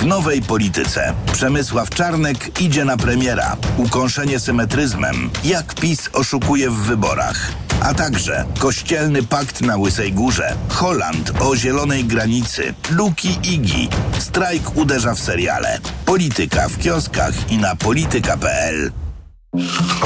[0.00, 3.56] W nowej polityce Przemysław Czarnek idzie na premiera.
[3.76, 5.30] Ukąszenie symetryzmem.
[5.44, 7.52] Jak PiS oszukuje w wyborach.
[7.82, 13.88] A także kościelny pakt na Łysej Górze, Holand o zielonej granicy, Luki Igi.
[14.18, 15.78] Strajk uderza w seriale.
[16.04, 18.92] Polityka w kioskach i na polityka.pl.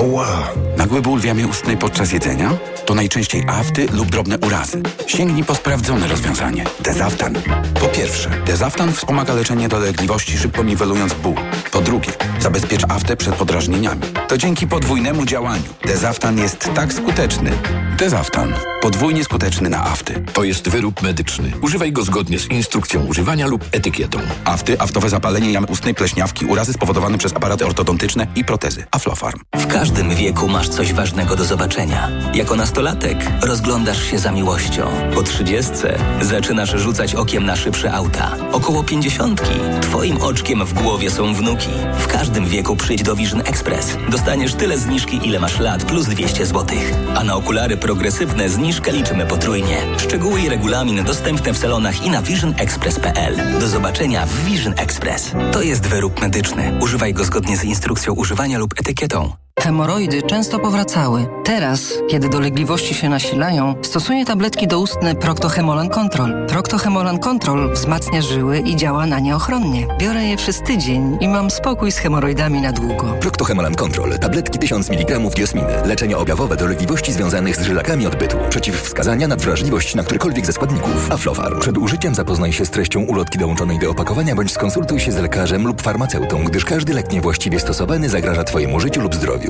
[0.03, 0.49] Ła!
[0.91, 2.51] Nagły ból w jamie ustnej podczas jedzenia?
[2.86, 4.82] To najczęściej afty lub drobne urazy.
[5.07, 6.64] Sięgnij po sprawdzone rozwiązanie.
[6.80, 7.34] Dezaftan.
[7.80, 11.34] Po pierwsze, Dezaftan wspomaga leczenie dolegliwości, szybko niwelując ból.
[11.72, 14.03] Po drugie, zabezpiecza aftę przed podrażnieniami.
[14.28, 15.74] To dzięki podwójnemu działaniu.
[15.84, 17.51] Dezaftan jest tak skuteczny.
[17.99, 18.55] Dezaftan.
[18.81, 20.24] Podwójnie skuteczny na afty.
[20.33, 21.53] To jest wyrób medyczny.
[21.62, 24.18] Używaj go zgodnie z instrukcją używania lub etykietą.
[24.45, 28.85] Afty, aftowe zapalenie jamy ustnej, pleśniawki, urazy spowodowane przez aparaty ortodontyczne i protezy.
[28.91, 29.41] Aflofarm.
[29.55, 32.11] W każdym wieku masz coś ważnego do zobaczenia.
[32.35, 34.91] Jako nastolatek rozglądasz się za miłością.
[35.14, 38.37] Po trzydziestce zaczynasz rzucać okiem na szybsze auta.
[38.53, 41.70] Około pięćdziesiątki twoim oczkiem w głowie są wnuki.
[41.99, 43.97] W każdym wieku przyjdź do Vision Express.
[44.09, 46.78] Dostaniesz tyle zniżki, ile masz lat, plus 200 zł.
[47.14, 49.77] A na okulary progresywne zniżkę liczymy potrójnie.
[49.99, 53.61] Szczegóły i regulamin dostępne w salonach i na visionexpress.pl.
[53.61, 55.33] Do zobaczenia w Vision Express.
[55.53, 56.79] To jest wyrób medyczny.
[56.81, 59.33] Używaj go zgodnie z instrukcją używania lub etykietą.
[59.61, 61.27] Hemoroidy często powracały.
[61.45, 66.47] Teraz, kiedy dolegliwości się nasilają, stosuję tabletki doustne Proctohemolan Control.
[66.47, 69.87] Proctohemolan Control wzmacnia żyły i działa na nie ochronnie.
[69.99, 73.15] Biorę je przez tydzień i mam spokój z hemoroidami na długo.
[73.21, 74.19] Proctohemolan Control.
[74.19, 75.73] Tabletki 1000 mg diosminy.
[75.85, 78.37] Leczenie objawowe dolegliwości związanych z żylakami odbytu.
[78.51, 81.13] Przeciwwskazania na wrażliwość na którykolwiek ze składników.
[81.13, 81.61] Aflofarm.
[81.61, 85.67] Przed użyciem zapoznaj się z treścią ulotki dołączonej do opakowania bądź skonsultuj się z lekarzem
[85.67, 89.50] lub farmaceutą, gdyż każdy lek niewłaściwie stosowany zagraża Twojemu życiu lub zdrowiu.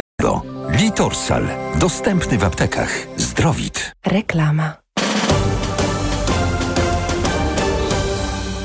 [0.81, 1.47] Litorsal.
[1.79, 3.07] Dostępny w aptekach.
[3.17, 3.91] Zdrowit.
[4.05, 4.73] Reklama.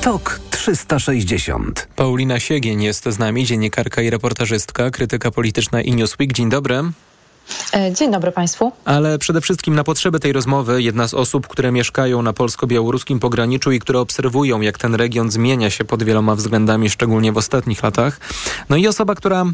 [0.00, 1.88] TOK 360.
[1.96, 6.32] Paulina Siegień jest z nami, dziennikarka i reportażystka, krytyka polityczna i Newsweek.
[6.32, 6.82] Dzień dobry.
[7.74, 8.72] E, dzień dobry Państwu.
[8.84, 13.72] Ale przede wszystkim na potrzeby tej rozmowy jedna z osób, które mieszkają na polsko-białoruskim pograniczu
[13.72, 18.20] i które obserwują, jak ten region zmienia się pod wieloma względami, szczególnie w ostatnich latach.
[18.68, 19.44] No i osoba, która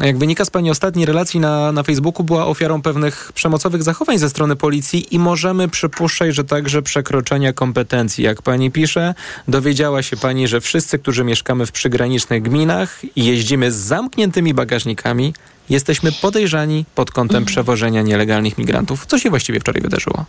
[0.00, 4.30] Jak wynika z Pani ostatniej relacji na, na Facebooku, była ofiarą pewnych przemocowych zachowań ze
[4.30, 8.24] strony policji i możemy przypuszczać, że także przekroczenia kompetencji.
[8.24, 9.14] Jak Pani pisze,
[9.48, 15.34] dowiedziała się Pani, że wszyscy, którzy mieszkamy w przygranicznych gminach i jeździmy z zamkniętymi bagażnikami,
[15.70, 19.06] jesteśmy podejrzani pod kątem przewożenia nielegalnych migrantów.
[19.06, 20.24] Co się właściwie wczoraj wydarzyło?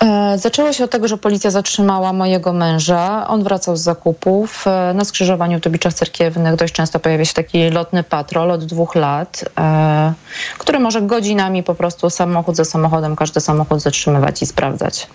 [0.00, 3.28] E, zaczęło się od tego, że policja zatrzymała mojego męża.
[3.28, 4.66] On wracał z zakupów.
[4.66, 8.94] E, na skrzyżowaniu w Dobiczach Cerkiewnych dość często pojawia się taki lotny patrol od dwóch
[8.94, 10.12] lat, e,
[10.58, 15.06] który może godzinami po prostu samochód za samochodem, każdy samochód zatrzymywać i sprawdzać.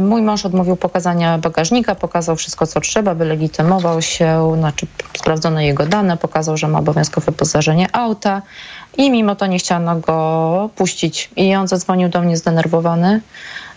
[0.00, 4.86] Mój mąż odmówił pokazania bagażnika, pokazał wszystko, co trzeba, wylegitymował się, znaczy
[5.18, 8.42] sprawdzono jego dane, pokazał, że ma obowiązkowe wyposażenie auta
[8.96, 11.30] i mimo to nie chciano go puścić.
[11.36, 13.20] I on zadzwonił do mnie zdenerwowany,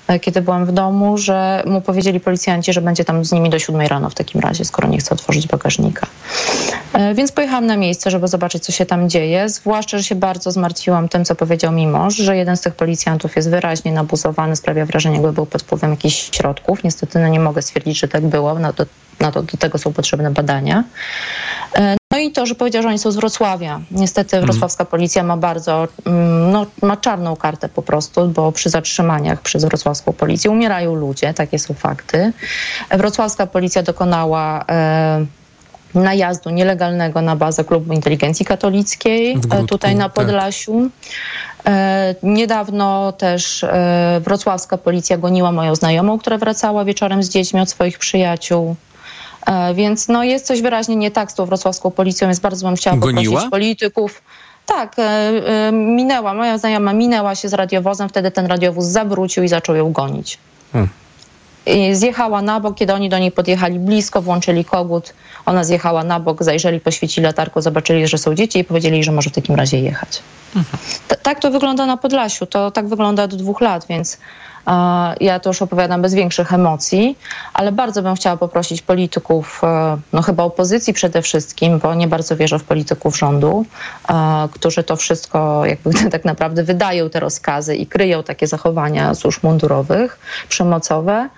[0.08, 3.60] e, kiedy byłam w domu, że mu powiedzieli policjanci, że będzie tam z nimi do
[3.60, 6.08] siódmej rano w takim razie, skoro nie chce otworzyć bagażnika.
[6.94, 9.50] E, więc pojechałam na miejsce, żeby zobaczyć, co się tam dzieje.
[9.50, 13.36] Zwłaszcza, że się bardzo zmartwiłam tym, co powiedział mi mąż, że jeden z tych policjantów
[13.36, 16.84] jest wyraźnie nabuzowany, sprawia wrażenie, jakby był pod wpływem jakichś środków.
[16.84, 18.60] Niestety no, nie mogę stwierdzić, że tak było.
[18.60, 18.86] No, to,
[19.20, 20.84] na to, do tego są potrzebne badania.
[21.76, 23.82] E, no i to, że powiedział, że oni są z Wrocławia.
[23.92, 24.52] Niestety mhm.
[24.52, 29.66] wrocławska policja ma bardzo, mm, no, ma czarną kartę po prostu, bo przy zatrzymaniach przez
[29.66, 32.34] wrocławską policję umierają ludzie, takie są fakty.
[32.92, 35.26] Wrocławska policja dokonała e,
[35.94, 40.14] najazdu nielegalnego na bazę Klubu Inteligencji Katolickiej e, tutaj na tak.
[40.14, 40.90] Podlasiu.
[41.66, 47.70] E, niedawno też e, wrocławska policja goniła moją znajomą, która wracała wieczorem z dziećmi od
[47.70, 48.76] swoich przyjaciół.
[49.48, 52.76] E, więc no, jest coś wyraźnie nie tak z tą wrocławską policją, więc bardzo bym
[52.76, 53.24] chciała Goniła?
[53.24, 54.22] poprosić polityków.
[54.66, 59.48] Tak, e, e, minęła, moja znajoma minęła się z radiowozem, wtedy ten radiowóz zawrócił i
[59.48, 60.38] zaczął ją gonić.
[60.74, 60.90] Hmm.
[61.66, 65.14] I zjechała na bok, kiedy oni do niej podjechali blisko, włączyli kogut,
[65.46, 69.30] ona zjechała na bok, zajrzeli, poświecili latarką, zobaczyli, że są dzieci i powiedzieli, że może
[69.30, 70.22] w takim razie jechać.
[70.56, 70.84] Mhm.
[71.24, 74.18] tak to wygląda na Podlasiu, to tak wygląda od dwóch lat, więc
[75.20, 77.18] ja to już opowiadam bez większych emocji,
[77.54, 82.36] ale bardzo bym chciała poprosić polityków, e, no chyba opozycji przede wszystkim, bo nie bardzo
[82.36, 83.66] wierzę w polityków rządu,
[84.10, 84.14] e,
[84.52, 90.20] którzy to wszystko jakby tak naprawdę wydają te rozkazy i kryją takie zachowania służb mundurowych,
[90.50, 91.30] przemocowe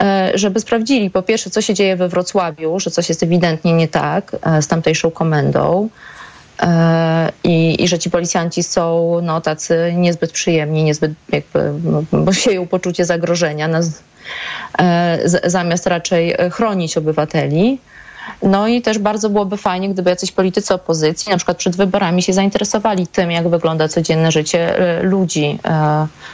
[0.00, 3.88] e, żeby sprawdzili po pierwsze, co się dzieje we Wrocławiu, że coś jest ewidentnie nie
[3.88, 5.88] tak z tamtejszą komendą,
[7.44, 11.72] I, I, że ci policjanci są no, tacy niezbyt przyjemni, niezbyt jakby,
[12.12, 13.68] bo sieją poczucie zagrożenia
[14.78, 17.78] e, zamiast raczej chronić obywateli.
[18.42, 22.32] No i też bardzo byłoby fajnie, gdyby jacyś politycy opozycji, na przykład przed wyborami, się
[22.32, 25.58] zainteresowali tym, jak wygląda codzienne życie e, ludzi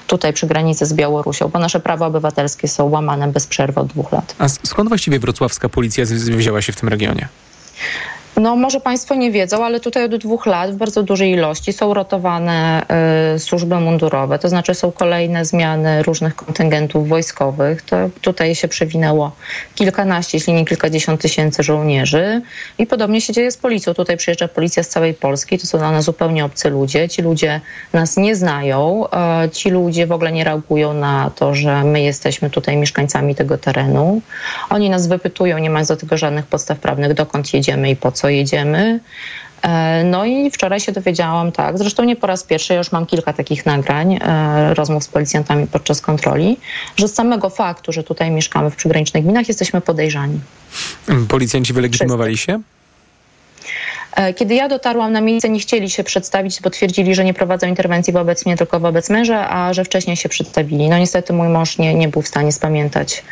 [0.06, 4.12] tutaj przy granicy z Białorusią, bo nasze prawa obywatelskie są łamane bez przerwy od dwóch
[4.12, 4.34] lat.
[4.38, 6.04] A skąd właściwie wrocławska policja
[6.36, 7.28] wzięła się w tym regionie?
[8.40, 11.94] No może Państwo nie wiedzą, ale tutaj od dwóch lat w bardzo dużej ilości są
[11.94, 12.82] rotowane
[13.34, 17.82] y, służby mundurowe, to znaczy są kolejne zmiany różnych kontyngentów wojskowych.
[17.82, 19.32] To tutaj się przewinęło
[19.74, 22.42] kilkanaście, jeśli nie kilkadziesiąt tysięcy żołnierzy
[22.78, 23.94] i podobnie się dzieje z policją.
[23.94, 27.08] Tutaj przyjeżdża policja z całej Polski, to są dla nas zupełnie obcy ludzie.
[27.08, 27.60] Ci ludzie
[27.92, 29.04] nas nie znają,
[29.44, 33.58] y, ci ludzie w ogóle nie reagują na to, że my jesteśmy tutaj mieszkańcami tego
[33.58, 34.22] terenu.
[34.70, 38.29] Oni nas wypytują, nie mając do tego żadnych podstaw prawnych, dokąd jedziemy i po co
[38.30, 39.00] jedziemy.
[39.62, 43.06] E, no i wczoraj się dowiedziałam, tak, zresztą nie po raz pierwszy, ja już mam
[43.06, 46.56] kilka takich nagrań, e, rozmów z policjantami podczas kontroli,
[46.96, 50.40] że z samego faktu, że tutaj mieszkamy w przygranicznych gminach, jesteśmy podejrzani.
[51.28, 52.62] Policjanci wylegitymowali się?
[54.16, 57.66] E, kiedy ja dotarłam na miejsce, nie chcieli się przedstawić, bo twierdzili, że nie prowadzą
[57.66, 60.88] interwencji wobec mnie, tylko wobec męża, a że wcześniej się przedstawili.
[60.88, 63.22] No niestety mój mąż nie, nie był w stanie spamiętać,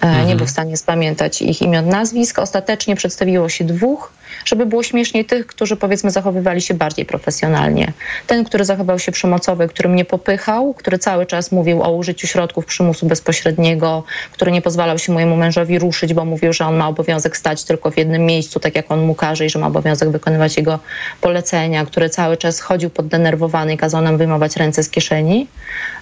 [0.00, 0.28] mhm.
[0.28, 2.38] nie był w stanie spamiętać ich imion, nazwisk.
[2.38, 4.12] Ostatecznie przedstawiło się dwóch
[4.44, 7.92] żeby było śmiesznie tych, którzy powiedzmy zachowywali się bardziej profesjonalnie.
[8.26, 12.66] Ten, który zachował się przemocowy, który mnie popychał, który cały czas mówił o użyciu środków
[12.66, 17.36] przymusu bezpośredniego, który nie pozwalał się mojemu mężowi ruszyć, bo mówił, że on ma obowiązek
[17.36, 20.56] stać tylko w jednym miejscu, tak jak on mu każe i że ma obowiązek wykonywać
[20.56, 20.78] jego
[21.20, 25.46] polecenia, który cały czas chodził poddenerwowany i kazał nam wyjmować ręce z kieszeni,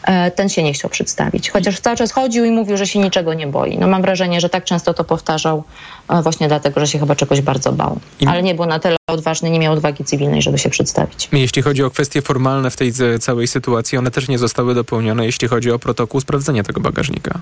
[0.04, 1.50] e, ten się nie chciał przedstawić.
[1.50, 3.78] Chociaż cały czas chodził i mówił, że się niczego nie boi.
[3.78, 5.64] No mam wrażenie, że tak często to powtarzał
[6.22, 9.58] właśnie dlatego, że się chyba czegoś bardzo bał ale nie był na tyle odważny, nie
[9.58, 11.28] miał odwagi cywilnej, żeby się przedstawić.
[11.32, 15.48] Jeśli chodzi o kwestie formalne w tej całej sytuacji, one też nie zostały dopełnione, jeśli
[15.48, 17.40] chodzi o protokół sprawdzenia tego bagażnika.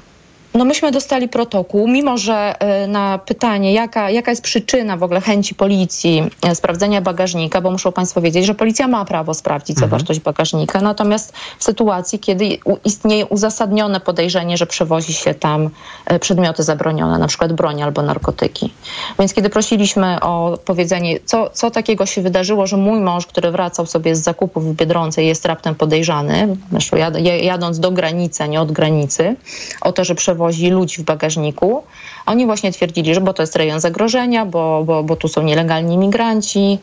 [0.54, 5.20] No myśmy dostali protokół, mimo że y, na pytanie, jaka, jaka jest przyczyna w ogóle
[5.20, 6.22] chęci policji
[6.52, 9.90] y, sprawdzenia bagażnika, bo muszą Państwo wiedzieć, że policja ma prawo sprawdzić Mhm.
[9.90, 15.70] zawartość bagażnika, natomiast w sytuacji, kiedy istnieje uzasadnione podejrzenie, że przewozi się tam
[16.12, 18.72] y, przedmioty zabronione, na przykład broń albo narkotyki.
[19.18, 23.86] Więc kiedy prosiliśmy o powiedzenie, co, co takiego się wydarzyło, że mój mąż, który wracał
[23.86, 26.56] sobie z zakupów w Biedronce jest raptem podejrzany,
[26.96, 29.36] jad, jadąc do granicy, a nie od granicy,
[29.80, 30.39] o to, że przewozi
[30.70, 31.82] ludzi w bagażniku.
[32.26, 35.94] Oni właśnie twierdzili, że bo to jest rejon zagrożenia, bo, bo, bo tu są nielegalni
[35.94, 36.78] imigranci.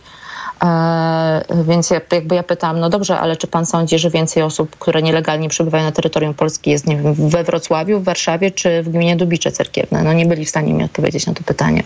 [0.64, 4.76] E, więc ja, jakby ja pytałam, no dobrze, ale czy pan sądzi, że więcej osób,
[4.80, 8.90] które nielegalnie przebywają na terytorium Polski jest, nie wiem, we Wrocławiu, w Warszawie czy w
[8.90, 10.04] gminie Dubicze Cerkiewne?
[10.04, 11.84] No nie byli w stanie mi odpowiedzieć na to pytanie.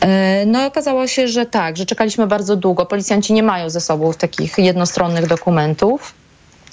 [0.00, 2.86] E, no okazało się, że tak, że czekaliśmy bardzo długo.
[2.86, 6.14] Policjanci nie mają ze sobą takich jednostronnych dokumentów.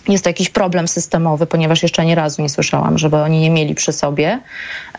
[0.07, 3.75] Jest to jakiś problem systemowy, ponieważ jeszcze ani razu nie słyszałam, żeby oni nie mieli
[3.75, 4.39] przy sobie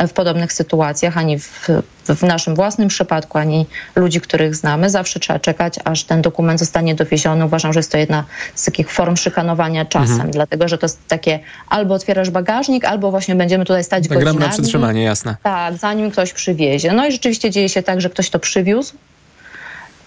[0.09, 1.69] w podobnych sytuacjach, ani w,
[2.09, 4.91] w naszym własnym przypadku, ani ludzi, których znamy.
[4.91, 7.45] Zawsze trzeba czekać, aż ten dokument zostanie dowieziony.
[7.45, 8.25] Uważam, że jest to jedna
[8.55, 10.31] z takich form szykanowania czasem, Mhm.
[10.31, 14.47] dlatego że to jest takie albo otwierasz bagażnik, albo właśnie będziemy tutaj stać Gram godzinami.
[14.47, 15.37] na przytrzymanie, jasne.
[15.43, 16.93] Tak, zanim ktoś przywiezie.
[16.93, 18.95] No i rzeczywiście dzieje się tak, że ktoś to przywiózł.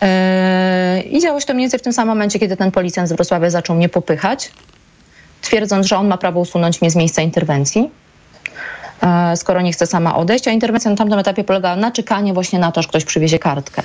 [0.02, 3.14] Yy, I działo się to mniej więcej w tym samym momencie, kiedy ten policjant z
[3.14, 4.52] Wrocławia zaczął mnie popychać,
[5.42, 7.90] twierdząc, że on ma prawo usunąć mnie z miejsca interwencji,
[9.02, 10.48] yy, skoro nie chce sama odejść.
[10.48, 13.82] A interwencja na tamtym etapie polegała na czekaniu właśnie na to, że ktoś przywiezie kartkę.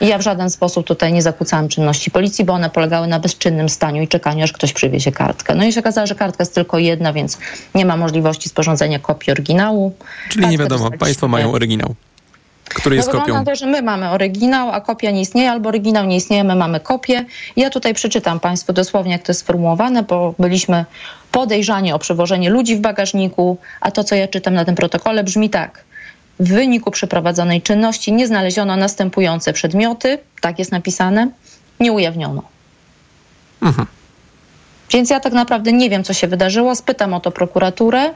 [0.00, 3.68] I ja w żaden sposób tutaj nie zakłócałam czynności policji, bo one polegały na bezczynnym
[3.68, 5.54] staniu i czekaniu, aż ktoś przywiezie kartkę.
[5.54, 7.38] No i się okazało, że kartka jest tylko jedna, więc
[7.74, 9.94] nie ma możliwości sporządzenia kopii oryginału.
[10.28, 11.94] Czyli nie Kartkę wiadomo, dostaliśmy- państwo mają oryginał,
[12.64, 13.34] który jest no kopią.
[13.34, 16.56] na to, że my mamy oryginał, a kopia nie istnieje, albo oryginał nie istnieje, my
[16.56, 17.24] mamy kopię.
[17.56, 20.84] Ja tutaj przeczytam Państwu dosłownie, jak to jest sformułowane, bo byliśmy
[21.32, 25.50] podejrzani o przewożenie ludzi w bagażniku, a to, co ja czytam na tym protokole, brzmi
[25.50, 25.84] tak.
[26.40, 31.28] W wyniku przeprowadzonej czynności nie znaleziono następujące przedmioty, tak jest napisane,
[31.80, 32.42] nie ujawniono.
[34.90, 36.74] Więc ja tak naprawdę nie wiem, co się wydarzyło.
[36.74, 38.14] Spytam o to prokuraturę.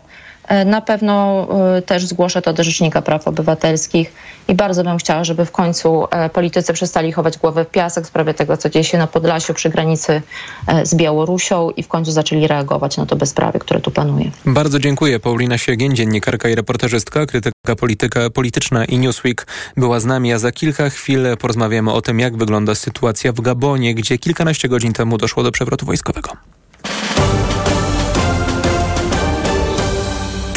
[0.48, 1.46] E, Na pewno
[1.76, 4.12] e, też zgłoszę to do Rzecznika Praw Obywatelskich
[4.48, 8.06] i bardzo bym chciała, żeby w końcu e, politycy przestali chować głowę w piasek w
[8.06, 10.22] sprawie tego, co dzieje się na Podlasiu przy granicy
[10.84, 14.30] z Białorusią i w końcu zaczęli reagować na to bezprawie, które tu panuje.
[14.46, 15.20] Bardzo dziękuję.
[15.20, 19.46] Paulina Siegień, dziennikarka i reporterzystka, krytyka polityka, polityczna i Newsweek
[19.76, 23.94] była z nami, a za kilka chwil porozmawiamy o tym, jak wygląda sytuacja w Gabonie,
[23.94, 26.30] gdzie kilkanaście godzin temu doszło do przewrotu wojskowego.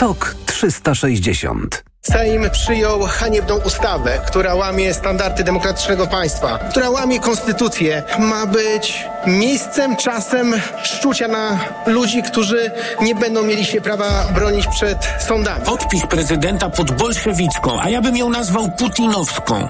[0.01, 1.83] TOK 360.
[2.01, 8.03] Sejm przyjął haniebną ustawę, która łamie standardy demokratycznego państwa, która łamie konstytucję.
[8.19, 12.71] Ma być miejscem, czasem szczucia na ludzi, którzy
[13.01, 14.97] nie będą mieli się prawa bronić przed
[15.27, 15.65] sądami.
[15.65, 19.69] Podpis prezydenta pod bolszewicką, a ja bym ją nazwał putinowską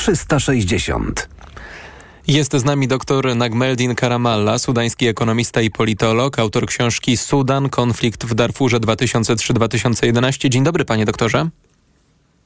[0.00, 1.28] 360.
[2.26, 8.34] Jest z nami dr Nagmeldin Karamalla, sudański ekonomista i politolog, autor książki Sudan, konflikt w
[8.34, 10.48] Darfurze 2003-2011.
[10.48, 11.48] Dzień dobry panie doktorze.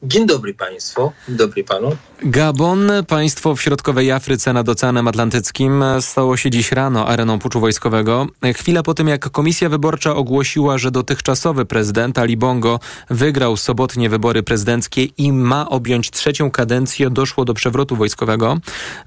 [0.07, 1.97] Dzień dobry Państwu, dzień dobry Panu.
[2.23, 8.27] Gabon, państwo w środkowej Afryce nad Oceanem Atlantyckim, stało się dziś rano areną puczu wojskowego.
[8.55, 12.81] Chwilę po tym, jak Komisja Wyborcza ogłosiła, że dotychczasowy prezydent Ali Bongo
[13.11, 18.59] wygrał sobotnie wybory prezydenckie i ma objąć trzecią kadencję, doszło do przewrotu wojskowego.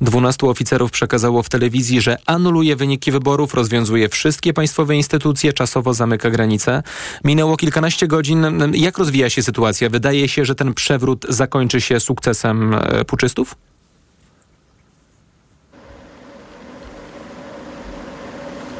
[0.01, 6.29] Dwunastu oficerów przekazało w telewizji, że anuluje wyniki wyborów, rozwiązuje wszystkie państwowe instytucje, czasowo zamyka
[6.29, 6.83] granice.
[7.23, 8.45] Minęło kilkanaście godzin.
[8.73, 9.89] Jak rozwija się sytuacja?
[9.89, 10.86] Wydaje się, że ten przewrót
[11.29, 13.55] zakończy się sukcesem e, puczystów?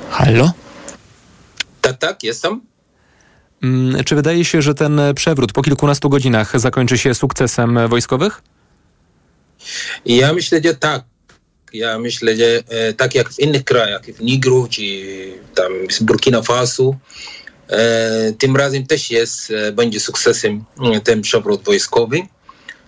[0.10, 0.52] Halo?
[1.82, 2.62] Tak, tak, jestem.
[3.64, 8.42] Mm, czy wydaje się, że ten przewrót po kilkunastu godzinach zakończy się sukcesem wojskowych?
[10.06, 11.04] Ja myślę, że tak.
[11.74, 14.82] Ja myślę, że e, tak jak w innych krajach, w Nigru czy
[15.56, 16.96] tam w Burkina Faso,
[18.40, 20.64] tym razem też jest, e, będzie sukcesem
[20.94, 22.22] e, ten przewrót wojskowy.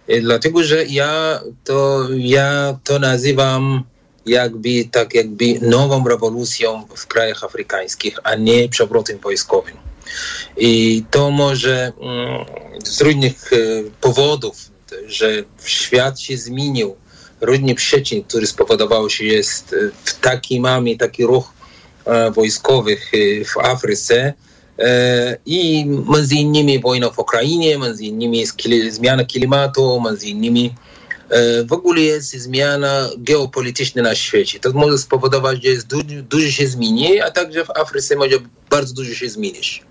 [0.07, 3.83] E, dlatego, że ja to, ja to nazywam
[4.25, 9.77] jakby tak jakby nową rewolucją w krajach afrykańskich, a nie przewrotem wojskowym.
[10.57, 12.45] I to może mm,
[12.85, 13.57] z różnych e,
[14.01, 14.55] powodów,
[15.07, 16.95] że świat się zmienił,
[17.41, 21.53] różnych przyczyn, które spowodowały, że jest e, w taki mamy taki ruch
[22.05, 24.48] e, wojskowych e, w Afryce e,
[25.45, 28.43] i między innymi wojna w Ukrainie, między innymi
[28.89, 30.75] zmiana klimatu, między innymi
[31.29, 34.59] e, w ogóle jest zmiana geopolityczna na świecie.
[34.59, 38.35] To może spowodować, że jest dużo, dużo się zmieni, a także w Afryce może
[38.69, 39.83] bardzo dużo się zmienić.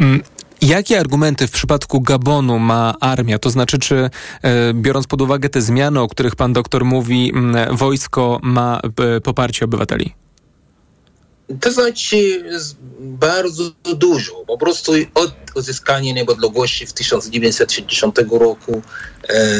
[0.00, 0.22] Mm,
[0.62, 3.38] Jakie argumenty w przypadku Gabonu ma armia?
[3.38, 4.10] To znaczy, czy
[4.42, 8.80] e, biorąc pod uwagę te zmiany, o których pan doktor mówi, mm, wojsko ma
[9.16, 10.23] e, poparcie obywateli?
[11.60, 12.44] To znaczy
[13.00, 14.44] bardzo dużo.
[14.46, 18.82] Po prostu od uzyskania niepodległości w 1960 roku
[19.28, 19.58] e,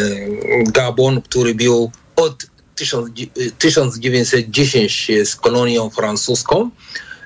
[0.64, 3.10] Gabon, który był od 1000
[3.58, 6.70] 1910 z kolonią francuską,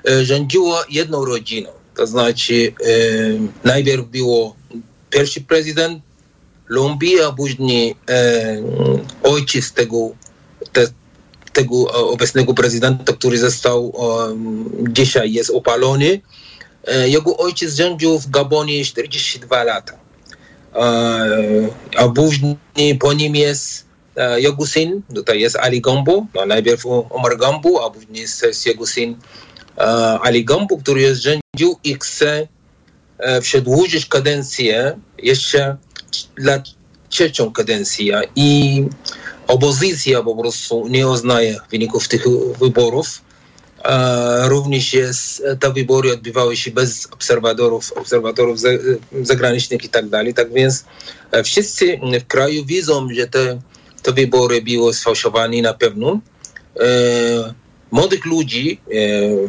[0.09, 1.69] e, rządziła jedną rodziną.
[1.95, 2.93] To znaczy e,
[3.63, 4.55] najpierw było
[5.09, 6.03] pierwszy prezydent
[6.67, 8.57] Lumbi, a później e,
[9.23, 10.09] ojciec tego,
[10.71, 10.87] te,
[11.59, 13.93] tego e, obecnego prezydenta, który został
[14.89, 16.21] dzisiaj jest opalony.
[16.87, 19.93] E, Jego ojciec rządził w Gabonie 42 lata.
[20.75, 20.79] E,
[21.97, 23.89] A później po nim jest
[24.37, 29.15] jego syn, tutaj jest Ali Gambo, no najpierw Omar Gambo, a później jest, jego syn
[30.21, 32.47] Ali Gambo, który jest rządził i chce
[33.41, 35.77] przedłużyć kadencję jeszcze
[36.35, 36.63] dla
[37.09, 38.83] trzecią kadencję i
[39.49, 42.23] opozycja po prostu nie uznaje wyników tych
[42.59, 43.21] wyborów.
[43.83, 48.69] E, również jest, te wybory odbywały się bez obserwatorów, obserwatorów za,
[49.21, 50.33] zagranicznych i tak dalej.
[50.33, 50.85] Tak więc
[51.31, 53.61] e, wszyscy w kraju widzą, że te,
[54.01, 56.19] te wybory były sfałszowane na pewno.
[57.91, 58.93] Młodych ludzi, e,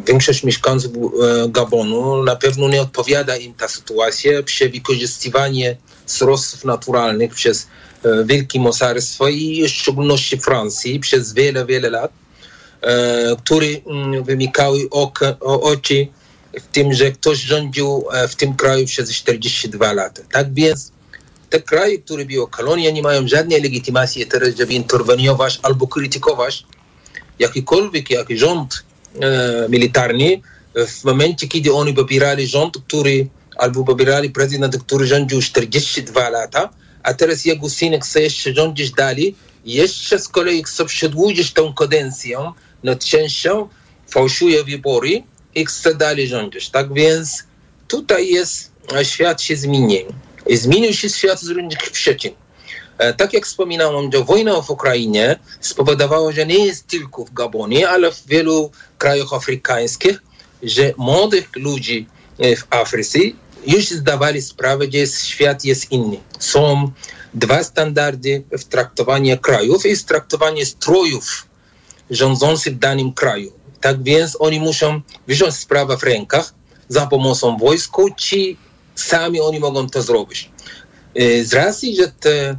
[0.07, 5.76] większość mieszkańców e, Gabonu na pewno nie odpowiada im ta sytuacja przy wykorzystywaniu
[6.07, 7.66] surowców naturalnych przez
[8.05, 12.12] e, wielkie mocarstwo i w szczególności Francji przez wiele, wiele lat,
[13.45, 14.88] które mm, wymykały
[15.41, 16.07] oczy
[16.61, 20.22] w tym, że ktoś rządził w tym kraju przez 42 lata.
[20.32, 20.93] Tak więc
[21.51, 26.64] te kraje, które były kolonie, nie mają żadnej legitymacji teraz, żeby interweniować albo krytykować
[27.41, 28.84] jakikolwiek jaki rząd
[29.20, 30.41] e, militarny
[30.74, 33.26] w momencie, kiedy oni pobierali rząd, który
[33.57, 36.70] albo pobierali prezydenta, który rządził 42 lata,
[37.03, 39.34] a teraz jego syn chce jeszcze rządzić dalej,
[39.64, 43.68] jeszcze z kolei chce przedłużyć tą kadencję nad częścią,
[44.09, 45.22] fałszuje wybory
[45.55, 46.70] i chce dalej rządzić.
[46.70, 47.45] Tak więc
[47.88, 50.07] tutaj jest, e, świat się zmienił.
[50.51, 52.32] Zmienił się świat z różnych przyczyn.
[53.01, 57.88] E, Tak jak wspominałem, że wojna w Ukrainie spowodowała, że nie jest tylko w Gabonie,
[57.88, 60.22] ale w wielu krajach afrykańskich,
[60.62, 62.07] że młodych ludzi
[62.38, 63.18] e, w Afryce
[63.66, 66.16] już zdawali sprawę, że świat jest inny.
[66.38, 66.90] Są
[67.34, 71.46] dwa standardy w traktowaniu krajów i w traktowaniu strojów
[72.11, 73.53] rządzących w danym kraju.
[73.80, 76.55] Tak więc oni muszą wziąć sprawę w rękach
[76.88, 78.57] za pomocą wojska, czy
[78.94, 80.51] sami oni mogą to zrobić.
[81.14, 82.59] E, Z racji, że te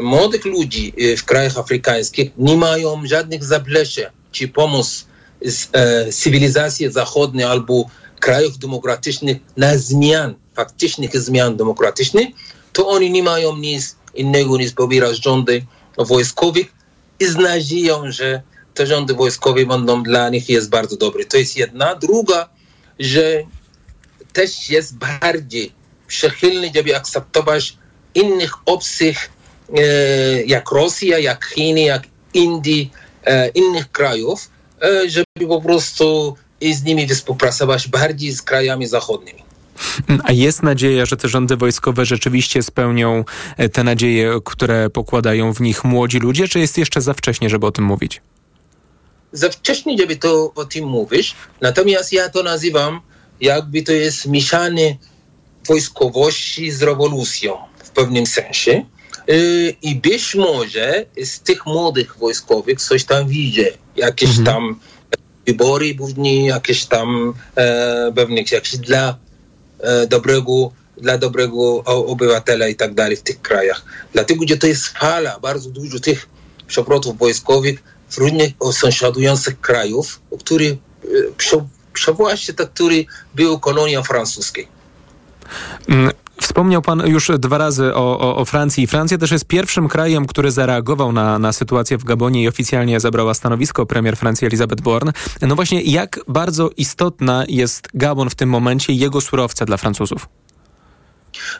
[0.00, 5.06] młodych ludzi e, w krajach afrykańskich nie mają żadnych zapleczy czy pomoc
[5.42, 7.84] z e, cywilizacji zachodniej albo
[8.20, 12.28] krajów demokratycznych na zmian, faktycznych zmian demokratycznych,
[12.72, 15.66] to oni nie mają nic innego niż pobierać rządy
[15.98, 16.66] wojskowych
[17.20, 18.42] i z nadzieją, że
[18.74, 21.24] te rządy wojskowe będą dla nich jest bardzo dobre.
[21.24, 21.94] To jest jedna.
[21.94, 22.48] Druga,
[22.98, 23.42] że
[24.32, 25.72] też jest bardziej
[26.06, 27.76] przychylny, żeby akceptować
[28.14, 29.30] innych obcych,
[30.46, 32.02] jak Rosja, jak Chiny, jak
[32.34, 32.90] Indii,
[33.24, 34.50] e, innych krajów,
[34.82, 36.36] e, żeby po prostu
[36.72, 39.48] z nimi współpracować bardziej z krajami zachodnimi.
[40.24, 43.24] A jest nadzieja, że te rządy wojskowe rzeczywiście spełnią
[43.56, 47.66] e, te nadzieje, które pokładają w nich młodzi ludzie, czy jest jeszcze za wcześnie, żeby
[47.66, 48.22] o tym mówić?
[49.32, 53.00] Za wcześnie, żeby to o tym mówić, natomiast ja to nazywam,
[53.40, 54.98] jakby to jest mieszanie
[55.68, 58.84] wojskowości z rewolucją w pewnym sensie.
[59.28, 63.64] Yy, I być może z tych młodych wojskowych coś tam widzi,
[63.96, 64.80] jakieś tam
[65.46, 69.16] wybory, później jakieś tam e, pewnych jakieś dla
[69.80, 73.84] e, dobrego, dla dobrego obywatela i tak dalej w tych krajach.
[74.12, 76.28] Dlatego, że to jest fala bardzo dużo tych
[76.66, 80.78] przewrotów wojskowych w różnych sąsiadujących krajów, który
[81.92, 83.04] przewołaście te, który
[83.34, 84.68] był kolonią francusskiej.
[86.40, 88.86] Wspomniał Pan już dwa razy o, o, o, Francji.
[88.86, 93.34] Francja też jest pierwszym krajem, który zareagował na, na sytuację w Gabonie i oficjalnie zabrała
[93.34, 95.10] stanowisko premier Francji Elizabeth Born.
[95.42, 100.28] No właśnie, jak bardzo istotna jest Gabon w tym momencie i jego surowce dla Francuzów?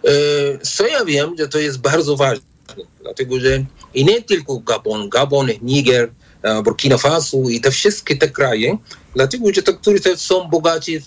[0.05, 0.11] E,
[0.59, 2.45] co ja wiem, że to jest bardzo ważne,
[3.03, 3.65] dlatego że
[3.95, 6.11] i nie tylko Gabon, Gabon, Niger,
[6.43, 8.79] e, Burkina Faso i te wszystkie te kraje,
[9.15, 11.01] dlatego że te, które są bogaci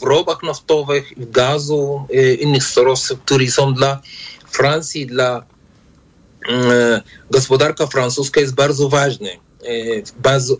[0.00, 2.06] w ropach naftowych, w gazu,
[2.40, 4.00] innych surowców, które są dla
[4.50, 5.46] Francji, dla
[6.48, 9.30] e, gospodarka francuska jest bardzo ważny.
[10.16, 10.56] Bardzo,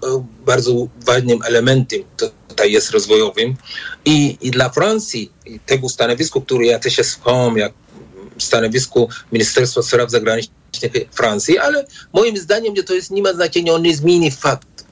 [0.47, 2.03] bardzo ważnym elementem
[2.49, 3.57] tutaj jest rozwojowym
[4.05, 5.33] i, i dla Francji
[5.67, 7.73] tego stanowiska, które ja też słuchałem, jak
[8.39, 13.83] stanowisku Ministerstwa Spraw Zagranicznych Francji, ale moim zdaniem że to jest nie ma znaczenia, on
[13.83, 14.85] nie zmieni fakt,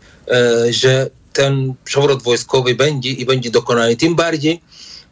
[0.70, 3.96] że ten przewrót wojskowy będzie i będzie dokonany.
[3.96, 4.60] Tym bardziej,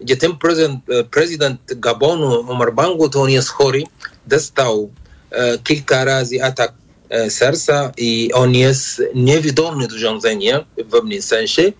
[0.01, 3.83] gdzie ten prezydent, prezydent Gabonu, Omar Bangu, to on jest chory,
[4.27, 4.91] dostał
[5.31, 6.73] e, kilka razy atak
[7.09, 11.73] e, serca i on jest niewidomy do rządzenia w pewnym sensie.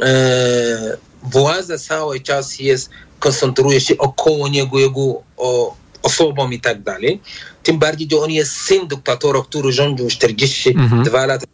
[0.00, 7.20] E, władza cały czas jest, koncentruje się około niego, jego o, osobą i tak dalej.
[7.62, 11.28] Tym bardziej, że on jest syn dyktatora, który rządził 42 mhm.
[11.28, 11.46] lata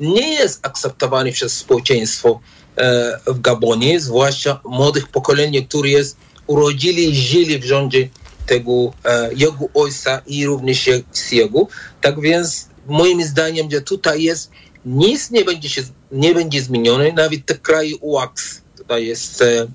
[0.00, 2.40] nie jest akceptowany przez społeczeństwo
[2.76, 8.08] e, w Gabonie, zwłaszcza młodych pokolenia, które jest urodzili i żyli w rządzie
[8.46, 8.72] tego
[9.04, 10.88] e, jego ojca i również
[11.32, 11.66] jego.
[12.00, 14.50] Tak więc moim zdaniem, że tutaj jest
[14.84, 15.82] nic nie będzie, się,
[16.12, 19.66] nie będzie zmienione, nawet te kraje UAX, tutaj jest e,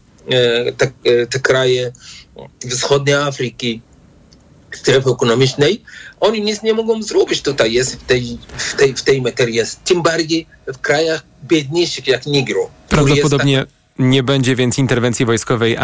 [0.77, 0.91] te,
[1.29, 1.91] te kraje
[2.69, 3.81] wschodniej Afryki,
[4.71, 5.83] strefy ekonomicznej,
[6.19, 9.83] oni nic nie mogą zrobić tutaj jest w tej, w tej, w tej materii, jest,
[9.83, 12.69] tym bardziej w krajach biedniejszych jak Nigro.
[12.89, 13.65] Prawdopodobnie
[13.99, 15.73] nie będzie więc interwencji wojskowej